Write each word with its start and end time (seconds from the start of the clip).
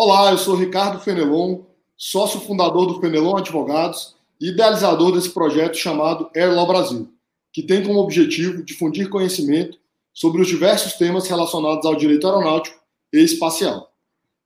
Olá, 0.00 0.30
eu 0.30 0.38
sou 0.38 0.54
Ricardo 0.54 1.00
Fenelon, 1.00 1.62
sócio 1.96 2.38
fundador 2.38 2.86
do 2.86 3.00
Fenelon 3.00 3.36
Advogados 3.36 4.14
e 4.40 4.50
idealizador 4.50 5.10
desse 5.10 5.30
projeto 5.30 5.76
chamado 5.76 6.30
Airlaw 6.36 6.68
Brasil, 6.68 7.12
que 7.52 7.64
tem 7.64 7.82
como 7.82 7.98
objetivo 7.98 8.62
difundir 8.62 9.08
conhecimento 9.08 9.76
sobre 10.14 10.40
os 10.40 10.46
diversos 10.46 10.92
temas 10.92 11.26
relacionados 11.26 11.84
ao 11.84 11.96
direito 11.96 12.28
aeronáutico 12.28 12.78
e 13.12 13.18
espacial. 13.18 13.92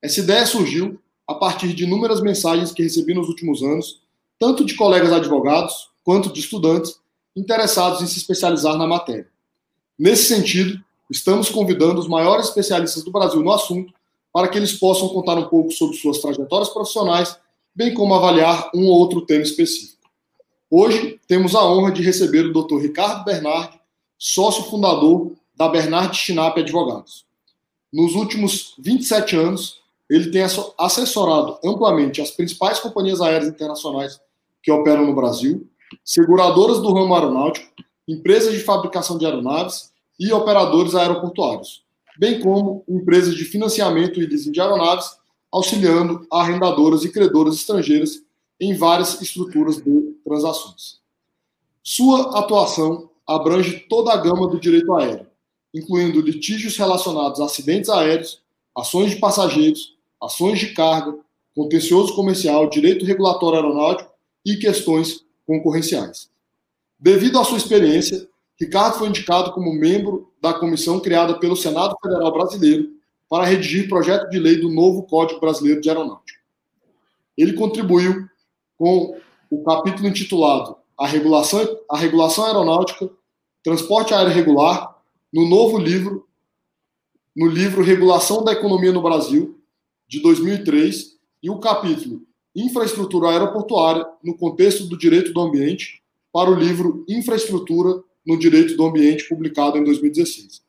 Essa 0.00 0.20
ideia 0.20 0.46
surgiu 0.46 0.98
a 1.28 1.34
partir 1.34 1.74
de 1.74 1.84
inúmeras 1.84 2.22
mensagens 2.22 2.72
que 2.72 2.82
recebi 2.82 3.12
nos 3.12 3.28
últimos 3.28 3.62
anos, 3.62 4.00
tanto 4.38 4.64
de 4.64 4.74
colegas 4.74 5.12
advogados 5.12 5.90
quanto 6.02 6.32
de 6.32 6.40
estudantes 6.40 6.98
interessados 7.36 8.00
em 8.00 8.06
se 8.06 8.16
especializar 8.16 8.78
na 8.78 8.86
matéria. 8.86 9.28
Nesse 9.98 10.34
sentido, 10.34 10.82
estamos 11.10 11.50
convidando 11.50 12.00
os 12.00 12.08
maiores 12.08 12.46
especialistas 12.46 13.04
do 13.04 13.12
Brasil 13.12 13.42
no 13.42 13.52
assunto 13.52 13.92
para 14.32 14.48
que 14.48 14.58
eles 14.58 14.72
possam 14.72 15.08
contar 15.08 15.36
um 15.38 15.48
pouco 15.48 15.70
sobre 15.70 15.96
suas 15.96 16.18
trajetórias 16.18 16.70
profissionais, 16.70 17.38
bem 17.74 17.92
como 17.92 18.14
avaliar 18.14 18.70
um 18.74 18.86
ou 18.86 18.98
outro 18.98 19.20
tema 19.22 19.42
específico. 19.42 20.02
Hoje 20.70 21.20
temos 21.28 21.54
a 21.54 21.64
honra 21.64 21.92
de 21.92 22.02
receber 22.02 22.46
o 22.46 22.52
Dr. 22.52 22.78
Ricardo 22.78 23.24
Bernardi, 23.24 23.78
sócio 24.18 24.64
fundador 24.64 25.32
da 25.54 25.68
Bernardi 25.68 26.16
Chinap 26.16 26.58
Advogados. 26.58 27.26
Nos 27.92 28.14
últimos 28.14 28.74
27 28.78 29.36
anos, 29.36 29.82
ele 30.08 30.30
tem 30.30 30.42
assessorado 30.78 31.58
amplamente 31.62 32.22
as 32.22 32.30
principais 32.30 32.80
companhias 32.80 33.20
aéreas 33.20 33.48
internacionais 33.48 34.18
que 34.62 34.72
operam 34.72 35.06
no 35.06 35.14
Brasil, 35.14 35.68
seguradoras 36.04 36.80
do 36.80 36.92
ramo 36.92 37.14
aeronáutico, 37.14 37.70
empresas 38.08 38.52
de 38.52 38.60
fabricação 38.60 39.18
de 39.18 39.26
aeronaves 39.26 39.92
e 40.18 40.32
operadores 40.32 40.94
aeroportuários, 40.94 41.84
bem 42.18 42.40
como 42.40 42.84
empresas 42.88 43.34
de 43.34 43.44
financiamento 43.44 44.20
e 44.20 44.26
leasing 44.26 44.52
de 44.52 44.60
aeronaves, 44.60 45.16
auxiliando 45.50 46.26
arrendadoras 46.30 47.04
e 47.04 47.12
credoras 47.12 47.56
estrangeiras 47.56 48.22
em 48.60 48.74
várias 48.74 49.20
estruturas 49.20 49.76
de 49.76 50.14
transações. 50.24 51.00
Sua 51.82 52.38
atuação 52.38 53.10
abrange 53.26 53.80
toda 53.88 54.12
a 54.12 54.16
gama 54.16 54.48
do 54.48 54.58
direito 54.58 54.94
aéreo, 54.94 55.26
incluindo 55.74 56.20
litígios 56.20 56.76
relacionados 56.76 57.40
a 57.40 57.46
acidentes 57.46 57.90
aéreos, 57.90 58.40
ações 58.76 59.10
de 59.10 59.16
passageiros, 59.16 59.96
ações 60.20 60.58
de 60.58 60.72
carga, 60.72 61.18
contencioso 61.54 62.14
comercial, 62.14 62.68
direito 62.68 63.04
regulatório 63.04 63.58
aeronáutico 63.58 64.10
e 64.44 64.56
questões 64.56 65.24
concorrenciais. 65.46 66.30
Devido 66.98 67.38
à 67.38 67.44
sua 67.44 67.58
experiência, 67.58 68.28
Ricardo 68.60 68.98
foi 68.98 69.08
indicado 69.08 69.52
como 69.52 69.72
membro 69.72 70.32
da 70.40 70.52
comissão 70.54 71.00
criada 71.00 71.38
pelo 71.38 71.56
Senado 71.56 71.96
Federal 72.02 72.32
Brasileiro 72.32 72.90
para 73.28 73.44
redigir 73.44 73.88
projeto 73.88 74.28
de 74.28 74.38
lei 74.38 74.56
do 74.56 74.68
novo 74.68 75.04
Código 75.04 75.40
Brasileiro 75.40 75.80
de 75.80 75.88
Aeronáutica. 75.88 76.38
Ele 77.36 77.54
contribuiu 77.54 78.28
com 78.76 79.16
o 79.50 79.62
capítulo 79.64 80.08
intitulado 80.08 80.76
A 80.98 81.06
Regulação, 81.06 81.66
a 81.90 81.96
Regulação 81.96 82.44
Aeronáutica, 82.44 83.10
Transporte 83.62 84.12
Aéreo 84.12 84.32
Regular, 84.32 84.98
no 85.32 85.48
novo 85.48 85.78
livro, 85.78 86.28
no 87.34 87.46
livro 87.46 87.82
Regulação 87.82 88.44
da 88.44 88.52
Economia 88.52 88.92
no 88.92 89.02
Brasil, 89.02 89.58
de 90.06 90.20
2003, 90.20 91.16
e 91.42 91.48
o 91.48 91.58
capítulo 91.58 92.22
Infraestrutura 92.54 93.30
Aeroportuária 93.30 94.06
no 94.22 94.36
Contexto 94.36 94.84
do 94.84 94.98
Direito 94.98 95.32
do 95.32 95.40
Ambiente, 95.40 96.02
para 96.30 96.50
o 96.50 96.54
livro 96.54 97.04
Infraestrutura 97.08 98.02
no 98.26 98.38
Direito 98.38 98.76
do 98.76 98.86
Ambiente, 98.86 99.28
publicado 99.28 99.78
em 99.78 99.84
2016. 99.84 100.62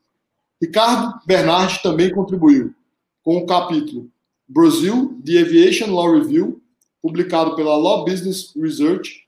Ricardo 0.60 1.20
Bernardi 1.26 1.82
também 1.82 2.10
contribuiu 2.10 2.74
com 3.22 3.36
o 3.36 3.46
capítulo 3.46 4.10
Brazil, 4.48 5.20
The 5.24 5.40
Aviation 5.40 5.92
Law 5.94 6.12
Review, 6.12 6.60
publicado 7.02 7.54
pela 7.56 7.76
Law 7.76 8.04
Business 8.04 8.52
Research, 8.56 9.24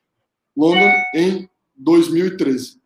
London, 0.57 0.91
em 1.15 1.49
2013. 1.77 2.79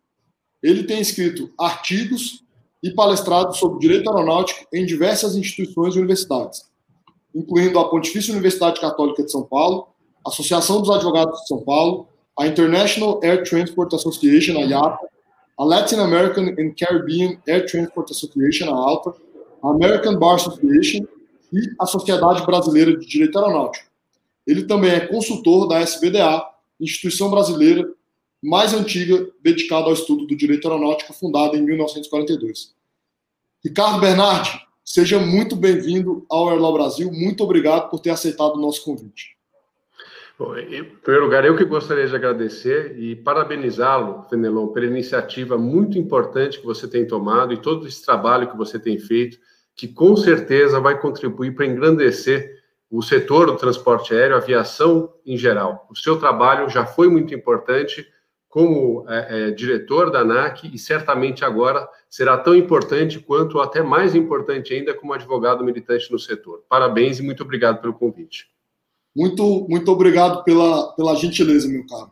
Ele 0.61 0.83
tem 0.83 0.99
escrito 0.99 1.51
artigos 1.57 2.43
e 2.83 2.91
palestrado 2.91 3.55
sobre 3.55 3.79
direito 3.79 4.09
aeronáutico 4.09 4.65
em 4.73 4.85
diversas 4.85 5.35
instituições 5.35 5.95
e 5.95 5.99
universidades, 5.99 6.69
incluindo 7.33 7.79
a 7.79 7.89
Pontifícia 7.89 8.33
Universidade 8.33 8.79
Católica 8.79 9.23
de 9.23 9.31
São 9.31 9.43
Paulo, 9.43 9.87
a 10.25 10.29
Associação 10.29 10.81
dos 10.81 10.89
Advogados 10.89 11.41
de 11.41 11.47
São 11.47 11.61
Paulo, 11.61 12.07
a 12.37 12.47
International 12.47 13.19
Air 13.23 13.43
Transport 13.43 13.93
Association, 13.93 14.57
a 14.57 14.63
IATA, 14.63 15.09
a 15.61 15.63
Latin 15.63 15.99
American 15.99 16.55
and 16.57 16.73
Caribbean 16.75 17.37
Air 17.45 17.67
Transport 17.67 18.09
Association, 18.09 18.73
a 18.73 18.75
ALTA, 18.75 19.13
a 19.61 19.69
American 19.69 20.17
Bar 20.17 20.33
Association 20.33 21.05
e 21.53 21.69
a 21.79 21.85
Sociedade 21.85 22.43
Brasileira 22.47 22.97
de 22.97 23.05
Direito 23.05 23.37
Aeronáutico. 23.37 23.85
Ele 24.47 24.63
também 24.63 24.89
é 24.89 25.01
consultor 25.01 25.67
da 25.67 25.79
SBDA, 25.79 26.43
instituição 26.79 27.29
brasileira 27.29 27.87
mais 28.41 28.73
antiga 28.73 29.29
dedicada 29.43 29.85
ao 29.85 29.93
estudo 29.93 30.25
do 30.25 30.35
direito 30.35 30.67
aeronáutico, 30.67 31.13
fundada 31.13 31.55
em 31.55 31.61
1942. 31.61 32.73
Ricardo 33.63 34.01
Bernardi, 34.01 34.59
seja 34.83 35.19
muito 35.19 35.55
bem-vindo 35.55 36.25
ao 36.27 36.49
Airlaw 36.49 36.73
Brasil. 36.73 37.11
Muito 37.11 37.43
obrigado 37.43 37.87
por 37.87 37.99
ter 37.99 38.09
aceitado 38.09 38.55
o 38.55 38.59
nosso 38.59 38.83
convite. 38.83 39.37
Bom, 40.41 40.57
em 40.57 40.83
primeiro 40.83 41.25
lugar, 41.25 41.45
eu 41.45 41.55
que 41.55 41.63
gostaria 41.63 42.07
de 42.07 42.15
agradecer 42.15 42.97
e 42.97 43.15
parabenizá-lo, 43.15 44.25
Fenelon, 44.27 44.69
pela 44.69 44.87
iniciativa 44.87 45.55
muito 45.55 45.99
importante 45.99 46.59
que 46.59 46.65
você 46.65 46.87
tem 46.87 47.05
tomado 47.05 47.53
e 47.53 47.61
todo 47.61 47.85
esse 47.85 48.03
trabalho 48.03 48.49
que 48.49 48.57
você 48.57 48.79
tem 48.79 48.97
feito, 48.97 49.37
que 49.75 49.87
com 49.87 50.15
certeza 50.15 50.79
vai 50.79 50.99
contribuir 50.99 51.53
para 51.53 51.67
engrandecer 51.67 52.59
o 52.89 53.03
setor 53.03 53.51
do 53.51 53.55
transporte 53.55 54.15
aéreo, 54.15 54.35
aviação 54.35 55.13
em 55.23 55.37
geral. 55.37 55.87
O 55.91 55.95
seu 55.95 56.17
trabalho 56.17 56.67
já 56.71 56.87
foi 56.87 57.07
muito 57.07 57.35
importante 57.35 58.03
como 58.49 59.05
é, 59.07 59.49
é, 59.49 59.51
diretor 59.51 60.09
da 60.09 60.21
ANAC 60.21 60.67
e 60.73 60.79
certamente 60.79 61.45
agora 61.45 61.87
será 62.09 62.35
tão 62.35 62.55
importante 62.55 63.19
quanto, 63.19 63.59
até 63.59 63.83
mais 63.83 64.15
importante 64.15 64.73
ainda, 64.73 64.91
como 64.91 65.13
advogado 65.13 65.63
militante 65.63 66.11
no 66.11 66.17
setor. 66.17 66.63
Parabéns 66.67 67.19
e 67.19 67.21
muito 67.21 67.43
obrigado 67.43 67.79
pelo 67.79 67.93
convite. 67.93 68.50
Muito, 69.15 69.67
muito 69.69 69.91
obrigado 69.91 70.43
pela, 70.43 70.93
pela 70.93 71.15
gentileza, 71.15 71.67
meu 71.67 71.85
caro. 71.85 72.11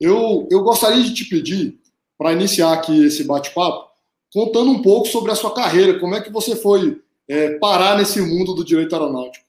Eu, 0.00 0.46
eu 0.50 0.62
gostaria 0.62 1.02
de 1.02 1.14
te 1.14 1.24
pedir, 1.24 1.78
para 2.18 2.32
iniciar 2.32 2.72
aqui 2.72 3.06
esse 3.06 3.24
bate-papo, 3.24 3.88
contando 4.32 4.70
um 4.70 4.82
pouco 4.82 5.06
sobre 5.08 5.32
a 5.32 5.34
sua 5.34 5.54
carreira, 5.54 5.98
como 5.98 6.14
é 6.14 6.20
que 6.20 6.30
você 6.30 6.56
foi 6.56 7.00
é, 7.28 7.58
parar 7.58 7.96
nesse 7.96 8.20
mundo 8.20 8.54
do 8.54 8.64
direito 8.64 8.94
aeronáutico. 8.94 9.44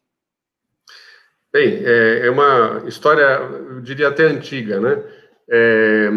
Bem, 1.52 1.82
é, 1.84 2.28
é 2.28 2.30
uma 2.30 2.84
história, 2.88 3.24
eu 3.24 3.82
diria 3.82 4.10
até 4.10 4.26
antiga, 4.26 4.80
né? 4.80 5.04
É, 5.50 6.10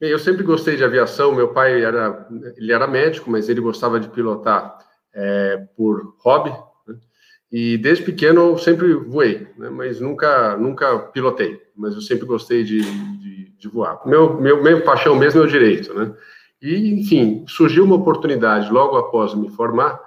eu 0.00 0.18
sempre 0.18 0.42
gostei 0.42 0.76
de 0.76 0.84
aviação. 0.84 1.34
Meu 1.34 1.48
pai 1.48 1.82
era, 1.82 2.28
ele 2.56 2.72
era 2.72 2.86
médico, 2.86 3.30
mas 3.30 3.48
ele 3.48 3.60
gostava 3.60 3.98
de 3.98 4.08
pilotar 4.08 4.78
é, 5.14 5.66
por 5.76 6.14
hobby. 6.18 6.54
E 7.58 7.78
desde 7.78 8.04
pequeno 8.04 8.50
eu 8.50 8.58
sempre 8.58 8.92
voei, 8.92 9.48
né? 9.56 9.70
mas 9.70 9.98
nunca, 9.98 10.58
nunca 10.58 10.98
pilotei. 10.98 11.58
Mas 11.74 11.94
eu 11.94 12.02
sempre 12.02 12.26
gostei 12.26 12.62
de, 12.62 12.82
de, 12.82 13.50
de 13.58 13.68
voar. 13.68 13.98
Meu, 14.04 14.38
meu, 14.38 14.62
meu 14.62 14.82
paixão 14.82 15.16
mesmo 15.16 15.40
é 15.40 15.44
o 15.44 15.48
direito, 15.48 15.94
né? 15.94 16.14
E 16.60 17.00
enfim, 17.00 17.46
surgiu 17.48 17.84
uma 17.84 17.96
oportunidade 17.96 18.70
logo 18.70 18.98
após 18.98 19.32
me 19.32 19.48
formar 19.48 19.98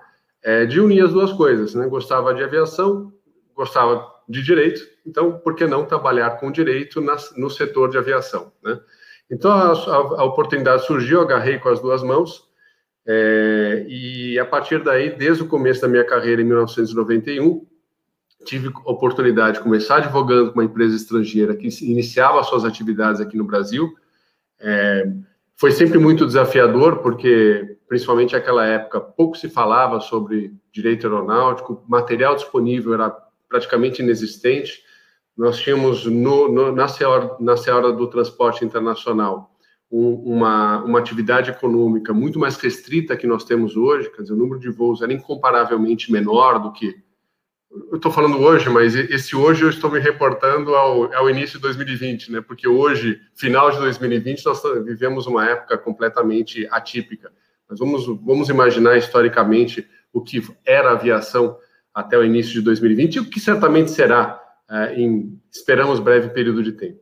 é, 0.43 0.63
de 0.67 0.79
unir 0.79 1.03
as 1.03 1.11
duas 1.11 1.33
coisas, 1.33 1.73
né? 1.73 1.87
Gostava 1.87 2.35
de 2.35 2.43
aviação, 2.43 3.11
gostava 3.55 4.07
de 4.29 4.43
direito, 4.43 4.81
então 5.03 5.39
por 5.39 5.55
que 5.55 5.65
não 5.65 5.85
trabalhar 5.85 6.39
com 6.39 6.51
direito 6.51 7.03
no 7.35 7.49
setor 7.49 7.89
de 7.89 7.97
aviação, 7.97 8.51
né? 8.63 8.79
Então 9.31 9.49
a, 9.49 9.71
a, 9.71 9.95
a 10.21 10.23
oportunidade 10.23 10.85
surgiu, 10.85 11.19
agarrei 11.19 11.57
com 11.57 11.69
as 11.69 11.79
duas 11.79 12.03
mãos 12.03 12.47
é, 13.11 13.87
e 13.87 14.37
a 14.37 14.45
partir 14.45 14.83
daí, 14.83 15.09
desde 15.09 15.41
o 15.41 15.47
começo 15.47 15.81
da 15.81 15.87
minha 15.87 16.03
carreira 16.03 16.43
em 16.43 16.45
1991, 16.45 17.65
tive 18.45 18.67
oportunidade 18.85 19.57
de 19.57 19.63
começar 19.63 19.95
advogando 19.95 20.51
com 20.51 20.59
uma 20.59 20.65
empresa 20.65 20.95
estrangeira 20.95 21.55
que 21.55 21.67
iniciava 21.83 22.43
suas 22.43 22.63
atividades 22.63 23.19
aqui 23.19 23.35
no 23.35 23.45
Brasil. 23.45 23.95
É, 24.59 25.11
foi 25.55 25.71
sempre 25.71 25.97
muito 25.97 26.23
desafiador, 26.23 26.97
porque, 26.97 27.77
principalmente 27.87 28.33
naquela 28.33 28.63
época, 28.63 29.01
pouco 29.01 29.35
se 29.35 29.49
falava 29.49 29.99
sobre 29.99 30.53
direito 30.71 31.07
aeronáutico, 31.07 31.83
material 31.87 32.35
disponível 32.35 32.93
era 32.93 33.09
praticamente 33.49 34.03
inexistente. 34.03 34.83
Nós 35.35 35.57
tínhamos 35.57 36.05
no, 36.05 36.47
no, 36.47 36.71
na, 36.71 36.87
seara, 36.87 37.35
na 37.39 37.57
seara 37.57 37.91
do 37.91 38.05
transporte 38.05 38.63
internacional 38.63 39.49
um, 39.91 40.35
uma, 40.35 40.83
uma 40.83 40.99
atividade 40.99 41.49
econômica 41.49 42.13
muito 42.13 42.39
mais 42.39 42.57
restrita 42.57 43.17
que 43.17 43.25
nós 43.25 43.43
temos 43.43 43.75
hoje, 43.75 44.09
quer 44.11 44.21
dizer, 44.21 44.33
o 44.33 44.37
número 44.37 44.59
de 44.59 44.69
voos 44.69 45.01
era 45.01 45.11
incomparavelmente 45.11 46.11
menor 46.11 46.59
do 46.59 46.71
que. 46.71 46.95
Eu 47.91 47.97
estou 47.97 48.11
falando 48.11 48.39
hoje, 48.39 48.67
mas 48.69 48.95
esse 48.95 49.35
hoje 49.35 49.63
eu 49.63 49.69
estou 49.69 49.91
me 49.91 49.99
reportando 49.99 50.73
ao, 50.73 51.13
ao 51.13 51.29
início 51.29 51.57
de 51.57 51.63
2020, 51.63 52.31
né? 52.31 52.41
Porque 52.41 52.67
hoje, 52.67 53.19
final 53.35 53.69
de 53.69 53.77
2020, 53.77 54.43
nós 54.43 54.61
vivemos 54.83 55.27
uma 55.27 55.47
época 55.47 55.77
completamente 55.77 56.67
atípica. 56.71 57.31
Mas 57.69 57.77
vamos, 57.77 58.07
vamos 58.25 58.49
imaginar 58.49 58.97
historicamente 58.97 59.87
o 60.11 60.19
que 60.21 60.43
era 60.65 60.89
a 60.89 60.93
aviação 60.93 61.57
até 61.93 62.17
o 62.17 62.23
início 62.23 62.53
de 62.53 62.61
2020, 62.61 63.19
o 63.19 63.29
que 63.29 63.39
certamente 63.39 63.91
será 63.91 64.41
é, 64.69 64.95
em, 64.95 65.39
esperamos, 65.51 65.99
breve 65.99 66.29
período 66.29 66.63
de 66.63 66.71
tempo. 66.71 66.99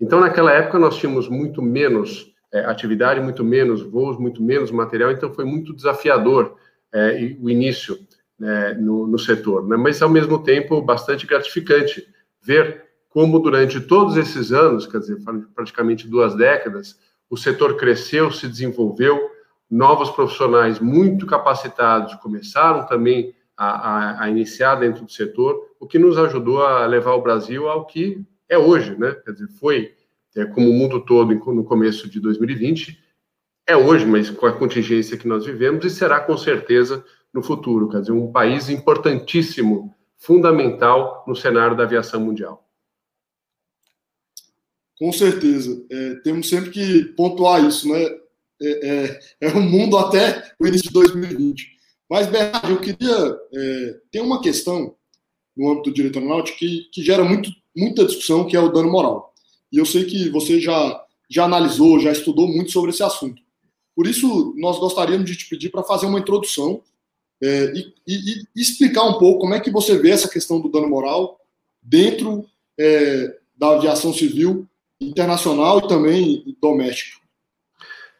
Então, 0.00 0.20
naquela 0.20 0.52
época, 0.52 0.78
nós 0.78 0.96
tínhamos 0.96 1.28
muito 1.28 1.62
menos 1.62 2.32
é, 2.52 2.60
atividade, 2.60 3.20
muito 3.20 3.44
menos 3.44 3.82
voos, 3.82 4.18
muito 4.18 4.42
menos 4.42 4.70
material, 4.70 5.10
então 5.10 5.32
foi 5.32 5.44
muito 5.44 5.74
desafiador 5.74 6.56
é, 6.92 7.36
o 7.40 7.50
início 7.50 7.98
né, 8.38 8.74
no, 8.74 9.06
no, 9.06 9.18
setor, 9.18 9.66
né? 9.66 9.76
mas, 9.76 10.00
ao 10.02 10.08
mesmo 10.08 10.42
tempo, 10.42 10.80
bastante 10.80 11.26
gratificante 11.26 12.06
ver 12.42 12.84
como, 13.08 13.38
durante 13.38 13.80
todos 13.80 14.16
esses 14.16 14.52
anos, 14.52 14.86
quer 14.86 14.98
dizer, 14.98 15.18
praticamente 15.54 16.08
duas 16.08 16.34
décadas, 16.34 16.98
o 17.30 17.36
setor 17.36 17.76
cresceu, 17.76 18.30
se 18.30 18.46
desenvolveu, 18.48 19.30
novos 19.70 20.10
profissionais 20.10 20.78
muito 20.78 21.26
capacitados 21.26 22.14
começaram 22.16 22.86
também 22.86 23.34
a, 23.56 23.66
a, 23.66 24.24
a, 24.24 24.28
iniciar 24.28 24.76
dentro 24.76 25.04
do 25.04 25.10
setor, 25.10 25.70
o 25.78 25.86
que 25.86 25.98
nos 25.98 26.18
ajudou 26.18 26.64
a 26.64 26.86
levar 26.86 27.14
o 27.14 27.22
Brasil 27.22 27.68
ao 27.68 27.86
que 27.86 28.24
é 28.48 28.58
hoje, 28.58 28.96
né? 28.98 29.12
Quer 29.24 29.32
dizer, 29.32 29.48
foi 29.58 29.94
é, 30.36 30.44
como 30.46 30.68
o 30.68 30.72
mundo 30.72 31.04
todo 31.04 31.34
no 31.34 31.64
começo 31.64 32.08
de 32.08 32.20
2020, 32.20 32.98
é 33.66 33.76
hoje, 33.76 34.04
mas 34.04 34.30
com 34.30 34.46
a 34.46 34.52
contingência 34.52 35.16
que 35.16 35.28
nós 35.28 35.46
vivemos, 35.46 35.84
e 35.84 35.90
será 35.90 36.20
com 36.20 36.36
certeza 36.36 37.04
no 37.32 37.42
futuro, 37.42 37.88
quer 37.88 38.00
dizer, 38.00 38.12
um 38.12 38.30
país 38.30 38.68
importantíssimo, 38.68 39.94
fundamental 40.18 41.24
no 41.26 41.34
cenário 41.34 41.76
da 41.76 41.84
aviação 41.84 42.20
mundial. 42.20 42.64
Com 44.98 45.12
certeza. 45.12 45.84
É, 45.90 46.14
temos 46.16 46.48
sempre 46.48 46.70
que 46.70 47.04
pontuar 47.16 47.64
isso, 47.64 47.88
né? 47.88 48.04
É, 48.62 48.88
é, 48.88 49.20
é 49.40 49.48
um 49.48 49.62
mundo 49.62 49.98
até 49.98 50.52
o 50.60 50.66
início 50.66 50.86
de 50.88 50.94
2020. 50.94 51.74
Mas, 52.08 52.26
Bernardo, 52.28 52.70
eu 52.70 52.80
queria. 52.80 53.38
É, 53.52 54.00
tem 54.12 54.22
uma 54.22 54.40
questão 54.40 54.94
no 55.56 55.70
âmbito 55.70 55.90
do 55.90 55.94
direito 55.94 56.18
aeronáutico 56.18 56.58
que, 56.58 56.88
que 56.92 57.02
gera 57.02 57.24
muito, 57.24 57.50
muita 57.76 58.04
discussão, 58.04 58.46
que 58.46 58.56
é 58.56 58.60
o 58.60 58.70
dano 58.70 58.90
moral. 58.90 59.32
E 59.72 59.78
eu 59.78 59.86
sei 59.86 60.04
que 60.04 60.28
você 60.28 60.60
já, 60.60 61.04
já 61.28 61.44
analisou, 61.44 61.98
já 61.98 62.12
estudou 62.12 62.46
muito 62.46 62.70
sobre 62.70 62.90
esse 62.90 63.02
assunto. 63.02 63.42
Por 63.94 64.06
isso, 64.06 64.54
nós 64.56 64.78
gostaríamos 64.78 65.28
de 65.28 65.36
te 65.36 65.48
pedir 65.48 65.70
para 65.70 65.82
fazer 65.82 66.06
uma 66.06 66.18
introdução 66.18 66.80
é, 67.42 67.72
e, 67.74 67.94
e, 68.06 68.42
e, 68.56 68.60
explicar 68.60 69.04
um 69.04 69.18
pouco 69.18 69.40
como 69.40 69.54
é 69.54 69.60
que 69.60 69.70
você 69.70 69.98
vê 69.98 70.10
essa 70.10 70.28
questão 70.28 70.60
do 70.60 70.68
dano 70.68 70.88
moral 70.88 71.38
dentro 71.82 72.44
é, 72.78 73.36
da 73.56 73.76
aviação 73.76 74.12
civil 74.12 74.66
internacional 75.00 75.78
e 75.78 75.88
também 75.88 76.56
doméstica. 76.60 77.18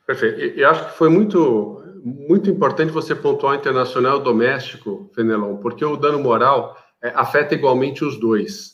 Perfeito. 0.07 0.59
Eu 0.59 0.69
acho 0.69 0.87
que 0.87 0.99
foi 0.99 1.09
muito 1.09 1.81
muito 2.05 2.51
importante 2.51 2.93
você 2.93 3.15
pontuar 3.15 3.57
internacional 3.57 4.21
e 4.21 4.23
doméstico, 4.23 5.11
Fenelon, 5.15 5.57
porque 5.57 5.83
o 5.83 5.97
dano 5.97 6.19
moral 6.19 6.77
é, 7.03 7.09
afeta 7.15 7.55
igualmente 7.55 8.05
os 8.05 8.21
dois. 8.21 8.74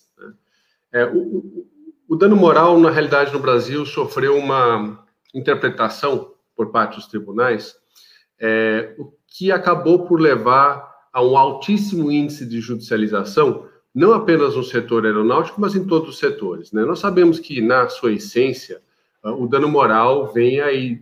É, 0.92 1.04
o, 1.04 1.66
o, 2.08 2.16
dano 2.16 2.36
moral, 2.36 2.78
na 2.78 2.90
realidade, 2.90 3.32
no 3.32 3.38
Brasil, 3.38 3.86
sofreu 3.86 4.36
uma 4.36 5.04
interpretação 5.34 6.32
por 6.56 6.70
parte 6.70 6.96
dos 6.96 7.06
tribunais, 7.06 7.76
é, 8.38 8.94
o 8.98 9.12
que 9.26 9.52
acabou 9.52 10.06
por 10.06 10.20
levar 10.20 10.90
a 11.12 11.22
um 11.22 11.36
altíssimo 11.36 12.10
índice 12.10 12.46
de 12.46 12.60
judicialização, 12.60 13.66
não 13.94 14.12
apenas 14.12 14.56
no 14.56 14.62
setor 14.62 15.04
aeronáutico, 15.04 15.60
mas 15.60 15.74
em 15.74 15.86
todos 15.86 16.08
os 16.10 16.18
setores. 16.18 16.72
Né? 16.72 16.84
Nós 16.84 16.98
sabemos 16.98 17.38
que, 17.38 17.60
na 17.60 17.88
sua 17.88 18.12
essência, 18.12 18.80
o 19.22 19.46
dano 19.46 19.68
moral 19.68 20.32
vem 20.32 20.60
aí 20.60 21.00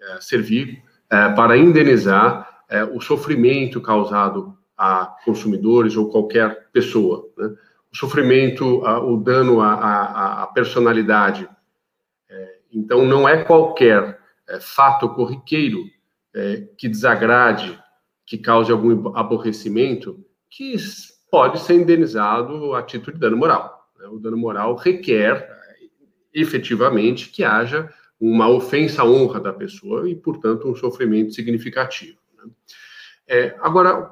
é, 0.00 0.20
servir 0.20 0.82
é, 1.10 1.28
para 1.30 1.56
indenizar 1.56 2.64
é, 2.68 2.84
o 2.84 3.00
sofrimento 3.00 3.80
causado 3.80 4.56
a 4.76 5.14
consumidores 5.24 5.96
ou 5.96 6.08
qualquer 6.10 6.68
pessoa. 6.72 7.28
Né? 7.36 7.54
O 7.92 7.96
sofrimento, 7.96 8.84
a, 8.86 9.00
o 9.00 9.16
dano 9.16 9.60
à, 9.60 10.42
à 10.42 10.46
personalidade. 10.48 11.48
É, 12.28 12.58
então, 12.72 13.04
não 13.04 13.28
é 13.28 13.44
qualquer 13.44 14.18
é, 14.48 14.60
fato 14.60 15.08
corriqueiro 15.10 15.84
é, 16.34 16.68
que 16.76 16.88
desagrade, 16.88 17.78
que 18.24 18.38
cause 18.38 18.72
algum 18.72 19.14
aborrecimento, 19.16 20.24
que 20.48 20.76
pode 21.30 21.60
ser 21.60 21.74
indenizado 21.74 22.74
a 22.74 22.82
título 22.82 23.14
de 23.14 23.20
dano 23.20 23.36
moral. 23.36 23.90
Né? 23.98 24.06
O 24.08 24.18
dano 24.18 24.36
moral 24.36 24.74
requer 24.74 25.48
efetivamente 26.32 27.28
que 27.28 27.44
haja 27.44 27.92
uma 28.20 28.48
ofensa 28.48 29.02
à 29.02 29.04
honra 29.04 29.40
da 29.40 29.52
pessoa 29.52 30.08
e, 30.08 30.14
portanto, 30.14 30.68
um 30.68 30.74
sofrimento 30.74 31.32
significativo. 31.32 32.18
Né? 32.36 32.50
É, 33.26 33.56
agora, 33.60 34.10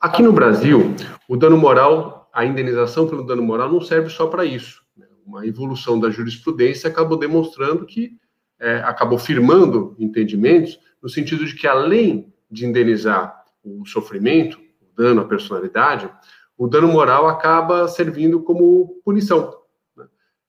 aqui 0.00 0.22
no 0.22 0.32
Brasil, 0.32 0.94
o 1.28 1.36
dano 1.36 1.56
moral, 1.56 2.23
a 2.34 2.44
indenização 2.44 3.06
pelo 3.06 3.24
dano 3.24 3.42
moral 3.42 3.70
não 3.70 3.80
serve 3.80 4.10
só 4.10 4.26
para 4.26 4.44
isso. 4.44 4.82
Né? 4.96 5.06
Uma 5.24 5.46
evolução 5.46 5.98
da 5.98 6.10
jurisprudência 6.10 6.90
acabou 6.90 7.16
demonstrando 7.16 7.86
que, 7.86 8.18
é, 8.58 8.78
acabou 8.78 9.18
firmando 9.18 9.94
entendimentos 9.98 10.78
no 11.02 11.08
sentido 11.08 11.44
de 11.44 11.54
que, 11.54 11.66
além 11.66 12.32
de 12.50 12.66
indenizar 12.66 13.44
o 13.62 13.86
sofrimento, 13.86 14.58
o 14.58 14.96
dano 14.96 15.20
à 15.20 15.24
personalidade, 15.24 16.10
o 16.58 16.66
dano 16.66 16.88
moral 16.88 17.28
acaba 17.28 17.88
servindo 17.88 18.42
como 18.42 19.00
punição 19.04 19.64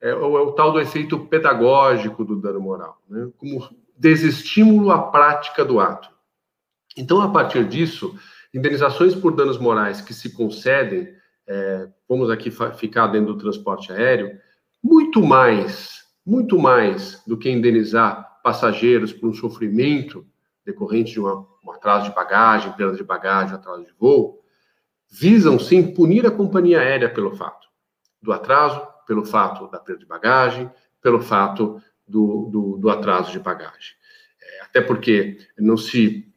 é, 0.06 0.10
é 0.10 0.14
o 0.14 0.52
tal 0.52 0.72
do 0.72 0.80
efeito 0.80 1.18
pedagógico 1.26 2.24
do 2.24 2.36
dano 2.36 2.62
moral, 2.62 3.02
né? 3.10 3.30
como 3.38 3.68
desestímulo 3.98 4.92
à 4.92 5.02
prática 5.02 5.66
do 5.66 5.80
ato. 5.80 6.10
Então, 6.96 7.22
a 7.22 7.30
partir 7.30 7.68
disso, 7.68 8.16
indenizações 8.54 9.16
por 9.16 9.36
danos 9.36 9.58
morais 9.58 10.02
que 10.02 10.14
se 10.14 10.34
concedem, 10.34 11.14
é, 11.47 11.88
vamos 12.07 12.30
aqui 12.30 12.51
ficar 12.77 13.07
dentro 13.07 13.33
do 13.33 13.39
transporte 13.39 13.92
aéreo, 13.92 14.39
muito 14.83 15.21
mais, 15.21 16.03
muito 16.25 16.57
mais 16.57 17.21
do 17.25 17.38
que 17.38 17.50
indenizar 17.50 18.42
passageiros 18.44 19.12
por 19.12 19.30
um 19.30 19.33
sofrimento 19.33 20.25
decorrente 20.65 21.13
de 21.13 21.19
uma, 21.19 21.47
um 21.63 21.71
atraso 21.71 22.09
de 22.09 22.15
bagagem, 22.15 22.71
perda 22.74 22.95
de 22.95 23.03
bagagem, 23.03 23.56
atraso 23.56 23.86
de 23.86 23.94
voo, 24.00 24.42
visam 25.09 25.59
sim 25.59 25.94
punir 25.94 26.25
a 26.25 26.31
companhia 26.31 26.80
aérea 26.80 27.09
pelo 27.09 27.36
fato 27.36 27.68
do 28.21 28.31
atraso, 28.31 28.81
pelo 29.07 29.24
fato 29.24 29.68
da 29.68 29.80
perda 29.80 30.00
de 30.00 30.06
bagagem, 30.06 30.69
pelo 31.01 31.21
fato 31.21 31.81
do, 32.07 32.50
do, 32.51 32.77
do 32.77 32.89
atraso 32.89 33.31
de 33.31 33.39
bagagem. 33.39 33.94
É, 34.42 34.63
até 34.63 34.81
porque 34.81 35.38
não 35.57 35.77
se 35.77 36.31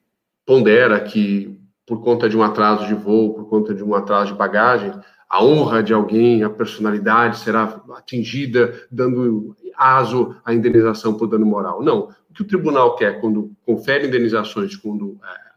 pondera 0.44 1.00
que, 1.00 1.58
por 1.88 2.02
conta 2.02 2.28
de 2.28 2.36
um 2.36 2.42
atraso 2.42 2.86
de 2.86 2.94
voo, 2.94 3.32
por 3.32 3.48
conta 3.48 3.74
de 3.74 3.82
um 3.82 3.94
atraso 3.94 4.32
de 4.32 4.38
bagagem, 4.38 4.92
a 5.28 5.42
honra 5.42 5.82
de 5.82 5.94
alguém, 5.94 6.44
a 6.44 6.50
personalidade 6.50 7.38
será 7.38 7.82
atingida, 7.96 8.86
dando 8.90 9.56
aso 9.74 10.36
à 10.44 10.52
indenização 10.52 11.14
por 11.14 11.26
dano 11.26 11.46
moral. 11.46 11.82
Não. 11.82 12.10
O 12.30 12.34
que 12.34 12.42
o 12.42 12.46
tribunal 12.46 12.94
quer 12.94 13.20
quando 13.20 13.50
confere 13.64 14.06
indenizações, 14.06 14.76
quando 14.76 15.18
é, 15.24 15.48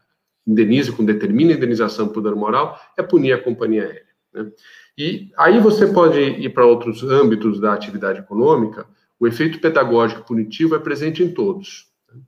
indeniza, 0.46 0.92
quando 0.92 1.12
determina 1.12 1.52
indenização 1.52 2.08
por 2.08 2.22
dano 2.22 2.36
moral, 2.36 2.80
é 2.96 3.02
punir 3.02 3.32
a 3.32 3.42
companhia 3.42 3.84
aérea. 3.84 4.06
Né? 4.32 4.50
E 4.96 5.30
aí 5.36 5.60
você 5.60 5.86
pode 5.86 6.18
ir 6.18 6.48
para 6.50 6.66
outros 6.66 7.02
âmbitos 7.02 7.60
da 7.60 7.72
atividade 7.72 8.20
econômica, 8.20 8.86
o 9.20 9.26
efeito 9.26 9.60
pedagógico 9.60 10.26
punitivo 10.26 10.74
é 10.74 10.78
presente 10.78 11.22
em 11.22 11.32
todos. 11.32 11.86
Né? 12.12 12.20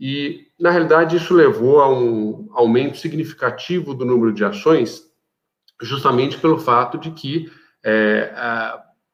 E, 0.00 0.46
na 0.58 0.70
realidade, 0.70 1.16
isso 1.16 1.34
levou 1.34 1.80
a 1.80 1.88
um 1.88 2.48
aumento 2.52 2.96
significativo 2.98 3.94
do 3.94 4.04
número 4.04 4.32
de 4.32 4.44
ações, 4.44 5.02
justamente 5.82 6.38
pelo 6.38 6.58
fato 6.58 6.98
de 6.98 7.10
que, 7.10 7.50
é, 7.84 8.32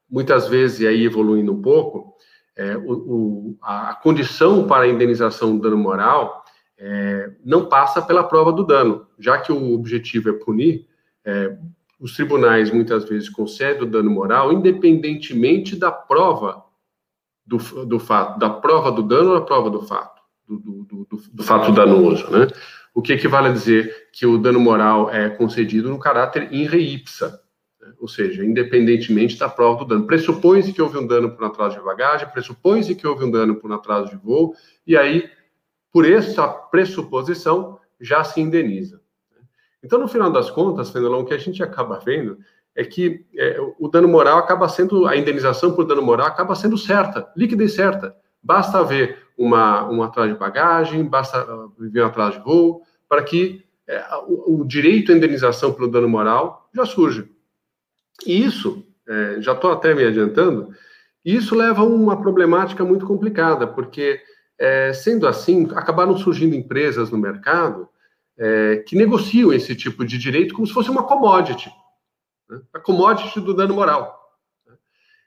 muitas 0.09 0.47
vezes, 0.47 0.79
e 0.81 0.87
aí 0.87 1.03
evoluindo 1.03 1.53
um 1.53 1.61
pouco, 1.61 2.15
é, 2.55 2.77
o, 2.77 2.91
o, 2.91 3.57
a 3.61 3.95
condição 3.95 4.65
para 4.67 4.83
a 4.83 4.87
indenização 4.87 5.57
do 5.57 5.61
dano 5.61 5.77
moral 5.77 6.45
é, 6.77 7.31
não 7.43 7.67
passa 7.67 8.01
pela 8.01 8.23
prova 8.23 8.51
do 8.51 8.63
dano, 8.63 9.07
já 9.19 9.37
que 9.37 9.51
o 9.51 9.73
objetivo 9.73 10.29
é 10.29 10.33
punir, 10.33 10.87
é, 11.23 11.57
os 11.99 12.13
tribunais 12.13 12.71
muitas 12.71 13.05
vezes 13.05 13.29
concedem 13.29 13.83
o 13.83 13.89
dano 13.89 14.11
moral, 14.11 14.51
independentemente 14.51 15.75
da 15.75 15.91
prova 15.91 16.63
do, 17.45 17.57
do 17.85 17.99
fato, 17.99 18.37
da 18.39 18.49
prova 18.49 18.91
do 18.91 19.01
dano 19.01 19.31
ou 19.31 19.39
da 19.39 19.45
prova 19.45 19.69
do 19.69 19.81
fato, 19.81 20.14
do, 20.47 20.59
do, 20.59 20.83
do, 20.83 21.21
do 21.33 21.43
fato 21.43 21.71
danoso, 21.71 22.29
né? 22.31 22.47
O 22.93 23.01
que 23.01 23.13
equivale 23.13 23.49
a 23.49 23.51
dizer 23.51 24.09
que 24.13 24.25
o 24.25 24.37
dano 24.37 24.59
moral 24.59 25.09
é 25.09 25.29
concedido 25.29 25.89
no 25.89 25.99
caráter 25.99 26.53
in 26.53 26.63
re 26.63 26.79
ipsa, 26.79 27.41
né? 27.81 27.91
ou 27.99 28.07
seja, 28.07 28.45
independentemente 28.45 29.37
da 29.37 29.49
prova 29.49 29.79
do 29.79 29.85
dano. 29.85 30.07
Pressupõe-se 30.07 30.71
que 30.71 30.81
houve 30.81 30.97
um 30.97 31.05
dano 31.05 31.31
por 31.31 31.43
um 31.43 31.47
atraso 31.47 31.77
de 31.77 31.83
bagagem, 31.83 32.29
pressupõe-se 32.29 32.95
que 32.95 33.05
houve 33.05 33.25
um 33.25 33.31
dano 33.31 33.55
por 33.55 33.69
um 33.69 33.73
atraso 33.73 34.09
de 34.09 34.15
voo, 34.15 34.55
e 34.87 34.95
aí, 34.95 35.29
por 35.91 36.09
essa 36.09 36.47
pressuposição, 36.47 37.79
já 37.99 38.23
se 38.23 38.39
indeniza. 38.39 39.01
Então, 39.83 39.99
no 39.99 40.07
final 40.07 40.31
das 40.31 40.49
contas, 40.49 40.89
Fenelon, 40.89 41.21
o 41.21 41.25
que 41.25 41.33
a 41.33 41.37
gente 41.37 41.61
acaba 41.61 41.99
vendo 41.99 42.39
é 42.75 42.83
que 42.83 43.25
é, 43.37 43.57
o 43.79 43.87
dano 43.87 44.07
moral 44.07 44.37
acaba 44.37 44.67
sendo, 44.67 45.05
a 45.07 45.15
indenização 45.15 45.73
por 45.73 45.85
dano 45.85 46.01
moral 46.01 46.27
acaba 46.27 46.55
sendo 46.55 46.77
certa, 46.77 47.31
líquida 47.35 47.63
e 47.63 47.69
certa. 47.69 48.15
Basta 48.41 48.79
haver 48.79 49.24
uma, 49.37 49.89
um 49.89 50.01
atraso 50.01 50.33
de 50.33 50.39
bagagem, 50.39 51.03
basta 51.03 51.45
ver 51.77 52.03
um 52.03 52.07
atraso 52.07 52.37
de 52.37 52.43
voo, 52.43 52.81
para 53.07 53.23
que 53.23 53.63
é, 53.87 54.03
o, 54.27 54.61
o, 54.61 54.65
direito 54.65 55.11
à 55.11 55.15
indenização 55.15 55.73
pelo 55.73 55.89
dano 55.89 56.09
moral 56.09 56.69
já 56.73 56.85
surge. 56.85 57.29
E 58.25 58.43
isso, 58.43 58.85
é, 59.07 59.41
já 59.41 59.53
estou 59.53 59.71
até 59.71 59.93
me 59.93 60.03
adiantando, 60.03 60.73
isso 61.23 61.55
leva 61.55 61.81
a 61.81 61.85
uma 61.85 62.19
problemática 62.19 62.83
muito 62.83 63.05
complicada, 63.05 63.67
porque, 63.67 64.21
é, 64.57 64.93
sendo 64.93 65.27
assim, 65.27 65.67
acabaram 65.75 66.17
surgindo 66.17 66.55
empresas 66.55 67.09
no 67.09 67.17
mercado 67.17 67.89
é, 68.37 68.83
que 68.87 68.95
negociam 68.95 69.53
esse 69.53 69.75
tipo 69.75 70.05
de 70.05 70.17
direito 70.17 70.53
como 70.53 70.67
se 70.67 70.73
fosse 70.73 70.89
uma 70.89 71.03
commodity, 71.03 71.69
né? 72.49 72.61
a 72.73 72.79
commodity 72.79 73.39
do 73.39 73.53
dano 73.53 73.73
moral. 73.73 74.24